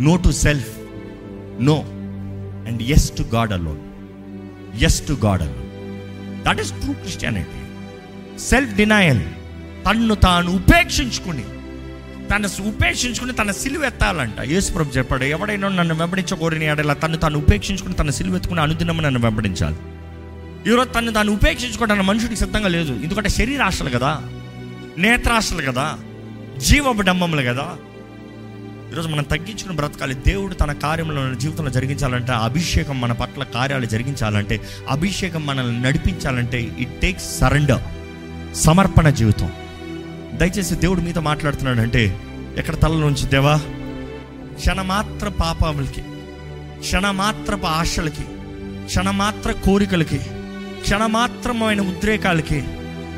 no 0.00 0.16
to 0.16 0.30
self 0.30 0.78
no 1.60 1.76
and 2.68 2.82
yes 2.82 3.16
to 3.16 3.22
God 3.22 3.52
alone 3.52 3.78
yes 4.82 5.08
to 5.08 5.12
God 5.12 5.42
alone 5.42 6.44
that 6.44 6.60
is 6.60 6.72
true 6.72 6.92
Christianity 6.92 7.60
self 8.38 8.74
denial 8.74 9.24
తన్ను 9.90 10.14
తాను 10.14 10.54
ఉపేక్షించుకుని 10.54 11.44
తన 12.34 12.46
ఉపేక్షించుకుని 12.68 13.32
తన 13.32 13.50
సిలువ 13.50 13.84
ఎత్తాలంట 13.84 14.40
యేసుప్రభు 14.40 14.90
చెప్పాడు 14.90 15.24
ఎవడైనా 15.24 15.68
నన్ను 15.68 15.94
వెంబడించకూడని 15.94 16.66
అడలా 16.66 16.94
తను 16.94 17.16
తాను 17.16 17.38
ఉపేక్షించుకుని 17.38 17.94
తన 17.94 18.10
సిలువ 18.10 18.34
ఎత్తుకుని 18.34 18.60
అనుదినము 18.60 19.00
నన్ను 19.00 19.20
వెంబడించాలి. 19.20 19.76
ఈరోజు 20.70 20.88
తను 20.88 21.12
తాను 21.12 21.32
ఉపేక్షించుకోవడానికి 21.32 22.06
మనుషుడికి 22.06 22.36
సిద్ధంగా 22.36 22.68
లేదు. 22.68 22.92
ఎందుకంటే 22.92 23.28
శరీరాశలు 23.28 23.90
కదా 23.90 24.22
నేత్రాశలు 24.98 25.72
కదా 25.72 25.98
జీవపు 26.58 27.02
కదా 27.42 27.76
ఈరోజు 28.92 29.08
మనం 29.08 29.24
తగ్గించుకుని 29.24 29.76
బ్రతకాలి. 29.76 30.14
దేవుడు 30.14 30.54
తన 30.54 30.72
కార్యంలో 30.72 31.22
మన 31.22 31.34
జీవితంలో 31.34 31.70
జరిగించాలంటే 31.70 32.32
ఆ 32.32 32.38
అభిషేకం 32.38 33.00
మన 33.00 33.12
పట్ల 33.12 33.44
కార్యాలు 33.44 33.86
జరిగించాలంటే 33.86 34.60
అభిషేకం 34.90 35.46
మనల్ని 35.46 35.82
నడిపించాలంటే 35.82 36.62
ఇట్ 36.78 37.00
టేక్స్ 37.00 37.38
సరెండర్ 37.38 37.82
సమర్పణ 38.56 39.10
జీవితం. 39.10 39.52
దయచేసి 40.34 40.74
దేవుడు 40.74 41.00
మీతో 41.00 41.20
మాట్లాడుతున్నాడు 41.20 41.80
అంటే 41.80 42.02
ఎక్కడ 42.56 42.74
తల 42.80 42.92
నుంచి 42.92 43.26
దేవా? 43.26 43.56
క్షణమాత్ర 44.58 45.28
పాపములకి 45.28 46.02
క్షణమాత్రపు 46.80 47.66
ఆశలకి 47.66 48.24
క్షణమాత్ర 48.86 49.52
కోరికలకి 49.52 50.18
క్షణమాత్రమైన 50.82 51.80
ఉద్రేకాలకి 51.80 52.64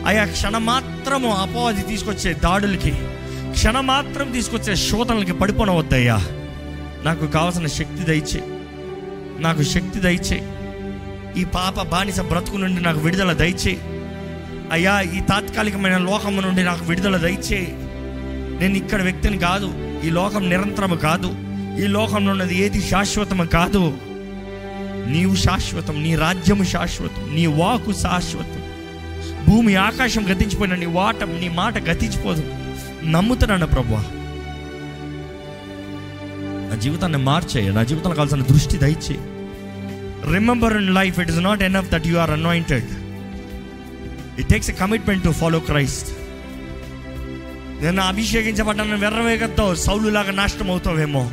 ఆయా 0.07 0.25
క్షణమాత్రము 0.25 1.31
అపవాది 1.35 1.83
తీసుకొచ్చే 1.83 2.35
దాడులకి 2.35 2.93
క్షణమాత్రం 3.51 4.33
తీసుకొచ్చే 4.33 4.77
శోధనలకి 4.77 5.33
పడిపోనవద్దయ్యా. 5.33 6.17
నాకు 7.05 7.27
కావలసిన 7.27 7.67
శక్తి 7.67 8.05
దయచే 8.05 8.43
నాకు 9.39 9.63
శక్తి 9.63 10.01
దయచే 10.01 10.39
ఈ 11.37 11.45
పాప 11.45 11.83
బానిస 11.83 12.21
బ్రతుకు 12.21 12.57
నుండి 12.57 12.83
నాకు 12.83 13.01
విడుదల 13.01 13.33
దయచే 13.33 13.79
అయ్యా 14.73 15.01
ఈ 15.01 15.21
తాత్కాలికమైన 15.21 15.99
లోకము 15.99 16.41
నుండి 16.41 16.63
నాకు 16.65 16.85
విడుదల 16.85 17.17
దయచే. 17.17 17.67
నేను 18.61 18.77
ఇక్కడ 18.77 19.03
వ్యక్తిని 19.03 19.39
కాదు 19.39 20.01
ఈ 20.05 20.11
లోకం 20.11 20.49
నిరంతరము 20.49 20.95
కాదు 20.95 21.35
ఈ 21.81 21.87
లోకంలో 21.87 22.33
ఉన్నది 22.33 22.59
ఏది 22.59 22.81
శాశ్వతము 22.83 23.45
కాదు. 23.45 23.99
నీవు 25.07 25.37
శాశ్వతం 25.37 26.03
నీ 26.03 26.15
రాజ్యము 26.15 26.65
శాశ్వతం 26.65 27.35
నీ 27.35 27.47
వాకు 27.47 27.93
శాశ్వతం. 27.93 28.63
భూమి 29.49 29.77
ఆకాశం 29.77 30.25
గతించిపోయిన 30.33 30.75
నీ 30.75 30.87
వాట 30.87 31.23
నీ 31.23 31.49
మాట 31.49 31.79
గతించిపోదు. 31.79 32.43
నమ్ముతున్నాను 33.05 33.67
ప్రభు. 33.67 33.95
నా 36.69 36.77
జీవితాన్ని 36.77 37.19
మార్చేయి 37.19 37.69
నా 37.69 37.83
జీవితంలో 37.83 38.15
కావాల్సిన 38.15 38.43
దృష్టి 38.43 38.79
దయచే 38.79 39.15
remember 40.33 40.77
in 40.77 40.95
life 40.95 41.21
it 41.21 41.31
is 41.31 41.39
not 41.39 41.63
enough 41.63 41.91
that 41.91 42.07
you 42.07 42.17
are 42.17 42.31
anointed 42.31 42.85
it 44.41 44.49
takes 44.49 44.71
a 44.71 44.73
commitment 44.73 45.25
to 45.25 45.29
follow 45.29 45.59
Christ 45.59 46.09
నేను 47.83 48.03
అభిషేకించబడ్డాను 48.03 48.97
వెర్రవేగతో 48.97 49.75
సౌలులాగా 49.75 50.33
నాశనం 50.33 50.71
అవుతావేమో 50.71 51.31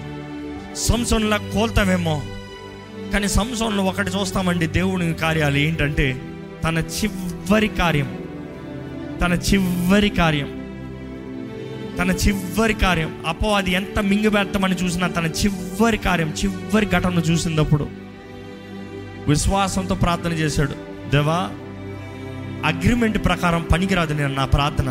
సంసోన్లా 0.75 1.37
కోల్తావేమో. 1.37 2.21
కానీ 3.13 3.27
సంసోన్లో 3.27 3.83
ఒకటి 3.83 4.09
చూస్తామండి 4.09 4.67
దేవుని 4.67 5.13
కార్యాలు 5.13 5.57
ఏంటంటే 5.57 6.21
తన 6.63 6.77
చివరి 6.77 7.67
కార్యం 7.67 8.19
తన 9.21 9.33
చివరి 9.33 10.09
కార్యం. 10.09 10.56
తన 11.99 12.11
చివరి 12.11 12.73
కార్యం. 12.73 13.23
అపో 13.27 13.49
అది 13.51 13.71
ఎంత 13.71 13.99
మింగిపెడతామని 13.99 14.75
చూసినా 14.75 15.07
తన 15.07 15.25
చివరి 15.25 15.97
కార్యం 15.97 16.33
చివరి 16.43 16.85
ఘటన 16.85 17.19
చూసినప్పుడు 17.19 17.87
విశ్వాసంతో 19.27 19.95
ప్రార్థన 19.95 20.31
చేశాడు. 20.31 20.71
దేవా 21.09 21.49
అగ్రిమెంట్ 22.65 23.25
ప్రకారం 23.25 23.61
పనికిరాదు 23.71 24.13
నేను 24.13 24.33
నా 24.33 24.45
ప్రార్థన. 24.45 24.89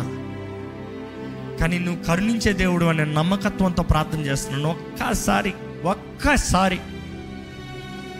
కానీ 1.59 1.79
నువ్వు 1.79 2.03
కరుణించే 2.03 2.53
దేవుడు 2.53 2.85
అనే 2.85 3.05
నమ్మకత్వంతో 3.05 3.83
ప్రార్థన 3.83 4.19
చేస్తున్నాను. 4.19 4.69
ఒక్కసారి 4.69 5.53
ఒక్కసారి 5.83 6.79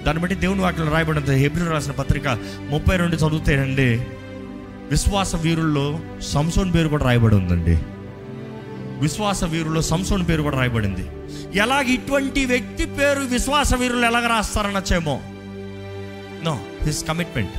దాన్ని 0.06 0.22
బట్టి 0.22 0.36
దేవుని 0.36 0.62
వాటిలో 0.62 0.92
రాయబడినంత 0.92 1.30
హెబ్రిల్ 1.30 1.70
రాసిన 1.70 1.92
పత్రిక 1.92 2.28
ముప్పై 2.70 2.98
రెండు 2.98 3.16
చదువుతాయండి 3.16 4.02
విశ్వాస 4.92 5.36
వీరుల్లో 5.36 6.00
సంసోన్ 6.22 6.74
పేరు 6.74 6.88
కూడా 6.88 7.06
రాయబడి 7.06 7.36
ఉందండి. 7.36 7.80
విశ్వాస 9.00 9.44
వీరుల్లో 9.44 9.82
సంసోన్ 9.82 10.28
పేరు 10.30 10.42
కూడా 10.42 10.58
రాయబడింది. 10.58 11.06
ఎలాగ 11.58 11.82
ఇటువంటి 11.82 12.46
వ్యక్తి 12.46 12.86
పేరు 12.86 13.20
విశ్వాస 13.20 13.74
వీరులు 13.74 14.06
ఎలాగ 14.06 14.28
రాస్తారనొచ్చేమో 14.28 15.22
no 16.44 16.54
his 16.84 17.08
commitment 17.08 17.58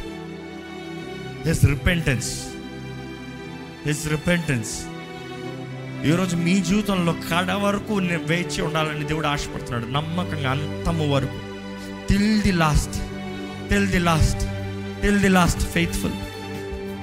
his 1.49 1.65
repentance 1.65 2.31
his 3.87 4.09
repentance 4.09 4.73
ఈరోజు 6.07 6.37
మీ 6.37 6.61
జీవితంలో 6.61 7.13
కడ 7.13 7.53
వరకు 7.53 7.95
వేచి 8.31 8.63
ఉండాలని 8.63 9.05
దేవుడు 9.05 9.27
ఆశపడుతున్నాడు. 9.27 9.87
నమ్మకంగా 9.93 10.51
అంతము 10.51 11.15
వరకు. 11.15 11.39
Till 12.09 12.43
the 12.43 12.53
last 12.53 12.97
till 13.71 13.89
the 13.89 13.99
last 13.99 14.43
till 15.03 15.21
the 15.21 15.29
last 15.29 15.61
faithful 15.61 16.17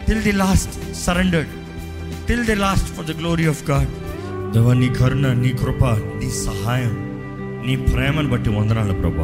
till 0.08 0.24
the 0.24 0.32
last 0.32 0.95
surrendered 0.95 1.52
till 2.28 2.45
the 2.45 2.56
last 2.56 2.88
for 2.88 3.06
the 3.06 3.17
glory 3.17 3.48
of 3.48 3.63
God 3.69 3.91
దేవా 4.55 4.73
నీ 4.73 4.89
కరుణ 4.89 5.33
నీ 5.33 5.49
కృప 5.49 5.85
నీ 5.85 6.31
సహాయం 6.31 6.93
నీ 7.67 7.75
ప్రేమను 7.75 8.29
బట్టి 8.29 8.49
వందనాలు 8.49 8.93
ప్రభా. 8.93 9.23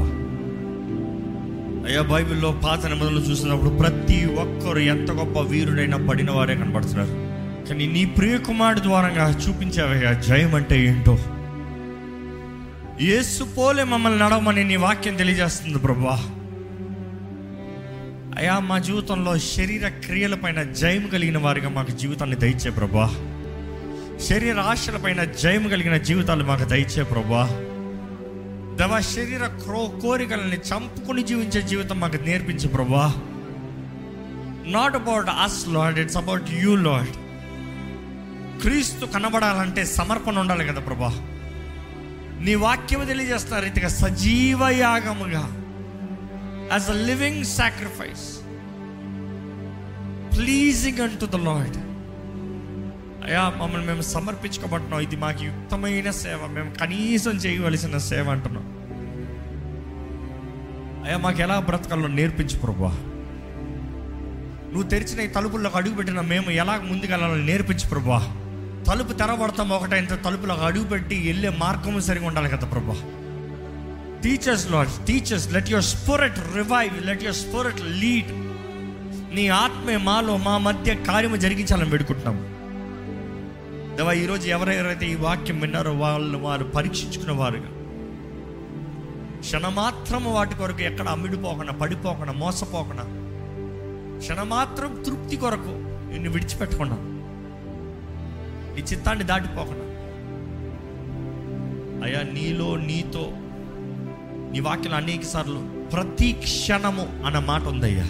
అయ్యా 1.88 2.02
బైబిల్లో 2.02 2.62
పాత 2.66 2.86
నిబంధనలు 2.86 3.20
చూసినప్పుడు 3.20 3.70
ప్రతి 3.70 4.26
ఒక్కరు 4.26 4.80
ఎంత 4.80 5.12
గొప్ప 5.12 5.40
వీరుడైనా 5.40 6.08
పడిన 6.10 6.32
వారే 6.32 6.56
కనబడుతున్నారు. 6.56 7.10
కానీ 7.70 7.88
నీ 7.88 8.06
ప్రియకుమారుడు 8.06 8.80
ద్వారంగా 8.80 9.30
చూపించావయ్యా 9.30 10.14
జయం 10.14 10.56
అంటే 10.56 10.86
ఏంటో? 10.86 11.20
ఏసు 13.02 13.44
పోలే 13.44 13.84
మమ్మల్ని 13.84 14.20
నడవమని 14.20 14.64
నీ 14.64 14.76
వాక్యం 14.76 15.16
తెలియజేస్తుంది 15.16 15.78
ప్రభా. 15.78 16.24
అయా 18.38 18.60
మా 18.60 18.80
జీవితంలో 18.80 19.38
శరీర 19.38 19.88
క్రియలపైన 19.88 20.64
జయం 20.64 21.08
కలిగిన 21.08 21.38
వారిగా 21.38 21.70
మాకు 21.70 21.92
జీవితాన్ని 21.92 22.36
దయచే 22.36 22.72
ప్రభా. 22.72 23.12
శరీర 24.28 24.60
ఆశలపైన 24.60 25.24
జయం 25.24 25.68
కలిగిన 25.68 25.98
జీవితాలు 25.98 26.44
మాకు 26.44 26.64
దయచే 26.64 27.04
ప్రభా. 27.04 27.46
దవ 28.80 29.00
శరీర 29.00 29.46
క్రో 29.46 30.00
కోరికలని 30.02 30.56
చంపుకుని 30.56 31.24
జీవించే 31.24 31.62
జీవితం 31.62 32.00
మాకు 32.00 32.18
నేర్పించు 32.18 32.68
ప్రభా. 32.68 33.14
Not 34.66 34.96
about 34.96 35.30
us 35.30 35.68
Lord 35.68 36.00
it's 36.00 36.18
about 36.18 36.52
you 36.52 36.76
Lord 36.76 37.12
క్రీస్తు 38.62 39.06
కనబడాలంటే 39.06 39.86
సమర్పణ 39.86 40.40
ఉండాలి 40.40 40.66
కదా 40.66 40.82
ప్రభా. 40.82 41.12
నీ 42.42 42.56
వాక్యం 42.56 43.06
తెలియజేస్తున్న 43.06 43.60
రీతిగా 43.60 43.88
సజీవ 43.88 44.68
యాగముగా 44.68 45.44
as 46.72 46.90
a 46.90 46.94
living 46.94 47.46
sacrifice 47.46 48.28
pleasing 50.38 51.00
unto 51.00 51.26
the 51.26 51.36
Lord 51.36 51.91
అయ్యా 53.24 53.54
మమ్మల్ని 53.58 53.88
మేము 53.88 54.02
సమర్పించుకోబడుతున్నాం 54.02 55.02
ఇది 55.02 55.16
మాకు 55.16 55.44
యుక్తమైన 55.44 56.12
సేవ. 56.12 56.48
మేము 56.48 56.72
కనీసం 56.72 57.32
చేయవలసిన 57.32 57.98
సేవ 57.98 58.30
అంటున్నాం. 58.30 58.66
అయ్యా 61.04 61.18
మాకు 61.18 61.42
ఎలా 61.42 61.60
బ్రతకాలో 61.60 62.08
నేర్పించు 62.08 62.60
ప్రభా. 62.60 62.98
నువ్వు 64.74 64.90
తెరిచిన 64.90 65.20
ఈ 65.20 65.28
తలుపుల్లోకి 65.28 65.78
అడుగుపెట్టిన 65.78 66.22
మేము 66.22 66.52
ఎలా 66.52 66.80
ముందుకెళ్ళాలో 66.84 67.36
నేర్పించు 67.36 67.90
ప్రభా. 67.90 68.38
తలుపు 68.88 69.14
తెరబడతాం 69.14 69.70
ఒకటైన 69.70 70.06
తలుపులకు 70.06 70.62
అడుగుపెట్టి 70.62 71.16
వెళ్ళే 71.28 71.50
మార్గము 71.50 72.00
సరిగా 72.00 72.28
ఉండాలి 72.28 72.50
కదా 72.50 72.68
ప్రభా. 72.68 72.96
Teachers 74.24 74.72
lord 74.72 75.06
teachers 75.06 75.54
let 75.54 75.70
your 75.70 75.84
spirit 75.84 76.56
revive 76.56 77.06
let 77.06 77.24
your 77.24 77.36
spirit 77.36 77.82
lead 77.82 78.32
నీ 79.36 79.48
ఆత్మే 79.48 79.98
మాలో 79.98 80.38
మా 80.38 80.58
మధ్య 80.58 80.96
కార్యము 80.96 81.36
జరిగించాలని 81.36 81.90
పెడుకుంటున్నాము 81.90 82.61
దేవా 83.98 84.14
ఈరోజు 84.14 84.48
ఎవరెవరైతే 84.48 85.12
ఈ 85.12 85.16
వాక్యం 85.16 85.60
విన్నారో 85.60 85.94
వాళ్ళు 85.94 86.38
వారు 86.38 86.64
పరీక్షించుకున్న 86.64 87.32
వారుగా 87.32 87.70
క్షణమాత్రము 89.40 90.34
వాటి 90.34 90.56
కొరకు 90.56 90.82
ఎక్కడ 90.82 91.08
అమ్మిడిపోకుండా 91.08 91.72
పడిపోకుండా 91.72 92.34
మోసపోకుండా 92.34 93.06
క్షణమాత్రం 94.20 95.04
తృప్తి 95.04 95.36
కొరకు 95.36 95.74
నిన్ను 96.12 96.32
విడిచిపెట్టకుండా 96.32 96.98
నీ 98.76 98.82
చిత్తాన్ని 98.82 99.24
దాటిపోకుండా. 99.24 99.86
అయ్యా 102.06 102.22
నీలో 102.34 102.76
నీతో 102.76 103.32
నీ 104.52 104.60
వాక్యం 104.60 104.94
అనేక 104.94 105.22
సార్లు 105.22 105.90
ప్రతి 105.90 106.32
క్షణము 106.34 107.24
అన్న 107.26 107.40
మాట 107.40 107.62
ఉందయ్యా. 107.62 108.04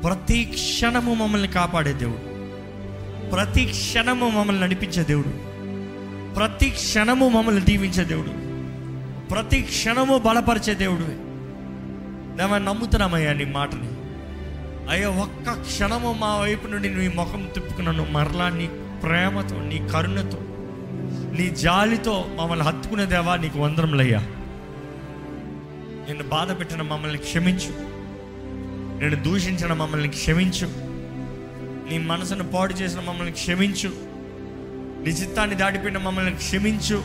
ప్రతి 0.00 0.44
క్షణము 0.44 1.14
మమ్మల్ని 1.14 1.48
కాపాడే 1.48 1.92
దేవుడు. 1.92 2.29
ప్రతి 3.32 3.64
క్షణము 3.64 4.30
మమ్మల్ని 4.30 4.62
నడిపించే 4.62 5.04
దేవుడు. 5.04 5.50
ప్రతి 6.34 6.70
క్షణము 6.70 7.28
మమ్మల్ని 7.28 7.60
దీవించే 7.60 8.04
దేవుడు. 8.04 8.30
ప్రతి 9.28 9.62
క్షణము 9.62 10.18
బలపరిచే 10.18 10.74
దేవుడు. 10.74 11.30
మేము 12.36 12.58
నమ్ముతున్నామయ్యా 12.58 13.32
నీ 13.32 13.44
మాటని. 13.44 13.88
అయ్యా 14.90 15.10
ఒక్క 15.10 15.50
క్షణము 15.50 16.16
మా 16.20 16.36
వైపు 16.36 16.66
నుండి 16.66 16.94
నీ 16.94 17.08
ముఖం 17.08 17.50
తిప్పుకున్నాను. 17.54 18.06
మరలా 18.10 18.48
నీ 18.48 18.66
ప్రేమతో 19.02 19.62
నీ 19.62 19.88
కరుణతో 19.92 20.38
నీ 21.38 21.50
జాలితో 21.50 22.26
మమ్మల్ని 22.40 22.64
హత్తుకునే 22.64 23.06
దేవా 23.06 23.36
నీకు 23.36 23.58
వందరములయ్యా 23.58 24.18
నిన్ను 26.08 26.24
బాధ 26.24 26.58
పెట్టిన 26.58 26.82
మమ్మల్ని 26.82 27.18
క్షమించు. 27.18 27.74
నేను 29.00 29.22
దూషించిన 29.22 29.72
మమ్మల్ని 29.72 30.08
క్షమించు. 30.08 30.89
నీ 31.90 31.98
మనసును 31.98 32.44
పాడు 32.44 32.74
చేసిన 32.74 33.00
మమ్మల్ని 33.00 33.32
క్షమించు. 33.32 33.88
నీ 35.04 35.10
చిత్తాన్ని 35.10 35.56
దాటిపోయిన 35.56 35.98
మమ్మల్ని 35.98 36.32
క్షమించు. 36.32 37.04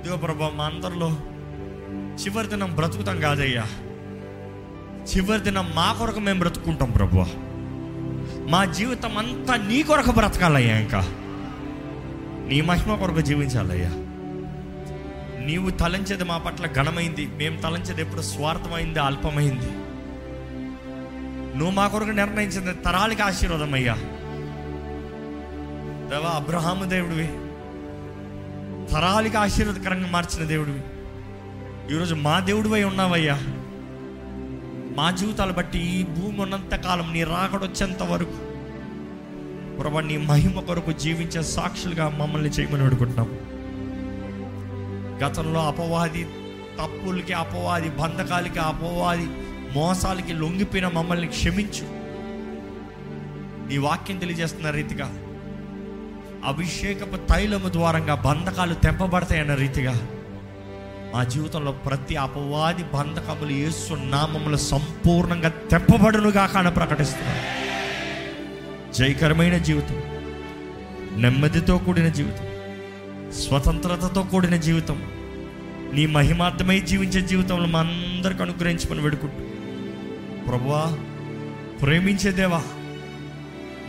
ఇదిగో 0.00 0.50
మా 0.54 0.64
అందరిలో 0.64 1.16
చివరి 2.24 2.46
దినం 2.46 2.76
బ్రతుకుతాం 2.76 3.20
కాదయ్యా. 3.20 3.64
చివరి 5.16 5.42
దినం 5.42 5.72
మా 5.74 5.92
కొరకు 5.92 6.20
మేము 6.20 6.38
బ్రతుకుంటాం 6.38 6.90
ప్రభు. 6.90 7.24
మా 8.50 8.64
జీవితం 8.64 9.18
అంతా 9.18 9.56
నీ 9.56 9.82
కొరకు 9.82 10.10
బ్రతకాలయ్యా 10.10 10.78
ఇంకా. 10.78 11.00
నీ 12.48 12.60
మహిమ 12.60 12.94
కొరకు 12.94 13.20
జీవించాలయ్యా. 13.20 13.88
నీవు 15.46 15.70
తలంచేది 15.70 16.24
మా 16.24 16.38
పట్ల 16.38 16.66
ఘనమైంది. 16.66 17.26
మేము 17.26 17.60
తలంచేది 17.60 18.00
ఎప్పుడు 18.00 18.22
స్వార్థమైంది 18.22 18.98
అల్పమైంది. 18.98 19.81
నువ్వు 21.56 21.70
మా 21.70 21.88
కొరకు 21.88 22.10
నిర్ణయించింది 22.10 22.72
తరాలకి 22.72 23.22
ఆశీర్వాదం 23.22 23.74
అయ్యా. 23.74 23.94
దేవా 26.08 26.30
అబ్రహాము 26.30 26.84
దేవుడివి. 26.84 27.26
తరాలకి 28.92 29.36
ఆశీర్వాదకరంగా 29.36 30.08
మార్చిన 30.10 30.46
దేవుడివి. 30.46 30.80
ఈరోజు 31.94 32.14
మా 32.14 32.40
దేవుడివై 32.40 32.84
ఉన్నావయ్యా. 32.84 33.38
మా 34.96 35.10
జీవితాలు 35.10 35.52
బట్టి 35.52 35.78
ఈ 35.78 36.04
భూమి 36.04 36.42
ఉన్నంత 36.42 36.74
కాలం 36.74 37.12
నీ 37.12 37.24
రాకడొచ్చేంత 37.24 38.02
వరకు. 38.02 38.52
ప్రభా 39.76 40.00
నీ 40.00 40.16
మహిమ 40.16 40.60
కొరకు 40.60 40.92
జీవించే 40.92 41.42
సాక్షులుగా 41.42 42.08
మమ్మల్ని 42.08 42.50
చేయమని 42.50 42.82
అడుగుతున్నాం 42.82 43.28
గతంలో 45.18 45.66
అపవాది 45.66 46.24
తప్పులకి 46.78 47.32
అపవాది 47.32 47.88
బంధకాలకి 47.88 48.58
అపవాది 48.58 49.26
మోసాలకి 49.74 50.32
లొంగిపోయిన 50.32 50.88
మమ్మల్ని 50.88 51.26
క్షమించు. 51.26 51.86
నీ 53.68 53.78
వాక్యం 53.78 54.18
తెలియజేస్తున్న 54.18 54.70
రీతిగా 54.70 55.06
అభిషేకపు 56.44 57.16
తైలము 57.16 57.68
ద్వారంగా 57.68 58.14
బంధకాలు 58.14 58.74
తెంపబడతాయన్న 58.74 59.54
రీతిగా 59.54 59.94
మా 61.14 61.24
జీవితంలో 61.24 61.72
ప్రతి 61.72 62.16
అపవాది 62.16 62.84
బంధకములు 62.94 63.50
ఏసు 63.50 63.94
నామములు 63.94 64.56
సంపూర్ణంగా 64.56 65.48
తెంపబడునుగా 65.48 66.46
కాన 66.46 66.68
ప్రకటిస్తున్నాను 66.68 67.42
జయకరమైన 68.92 69.56
జీవితం 69.58 69.98
నెమ్మదితో 71.20 71.78
కూడిన 71.78 72.08
జీవితం 72.08 72.46
స్వతంత్రతతో 73.32 74.22
కూడిన 74.22 74.56
జీవితం 74.56 74.98
నీ 75.94 76.06
మహిమార్థమై 76.06 76.80
జీవించే 76.80 77.20
జీవితంలో 77.20 77.66
మా 77.66 77.80
అందరికి 77.80 78.42
అనుగ్రహించమని 78.42 79.00
వేడుకుంటూ 79.00 79.42
ప్రభువా 80.48 80.98
ప్రేమించే 81.82 82.32
దేవా 82.32 82.62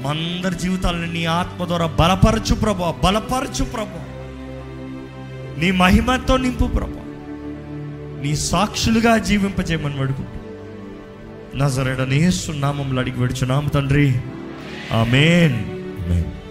మా 0.01 0.09
అందరి 0.09 0.55
జీవితాలను 0.55 1.11
నీ 1.11 1.25
ఆత్మ 1.25 1.65
ద్వారా 1.65 1.85
బలపరచు 1.85 2.55
ప్రభు 2.55 2.93
బలపరచు 3.03 3.63
ప్రభు 3.63 4.13
నీ 5.59 5.71
మహిమతో 5.71 6.37
నింపు 6.37 6.65
ప్రభు 6.65 7.03
నీ 8.23 8.35
సాక్షులుగా 8.35 9.17
జీవింపజేయమని 9.17 9.99
అడుగు 9.99 10.43
నజరడనేసు 11.57 12.51
నామంలో 12.51 13.01
అడిగి 13.01 13.19
విడుచున్నాము 13.19 13.69
తండ్రి. 13.69 14.09
ఆమెన్. 14.93 15.55
ఆమెన్. 16.05 16.42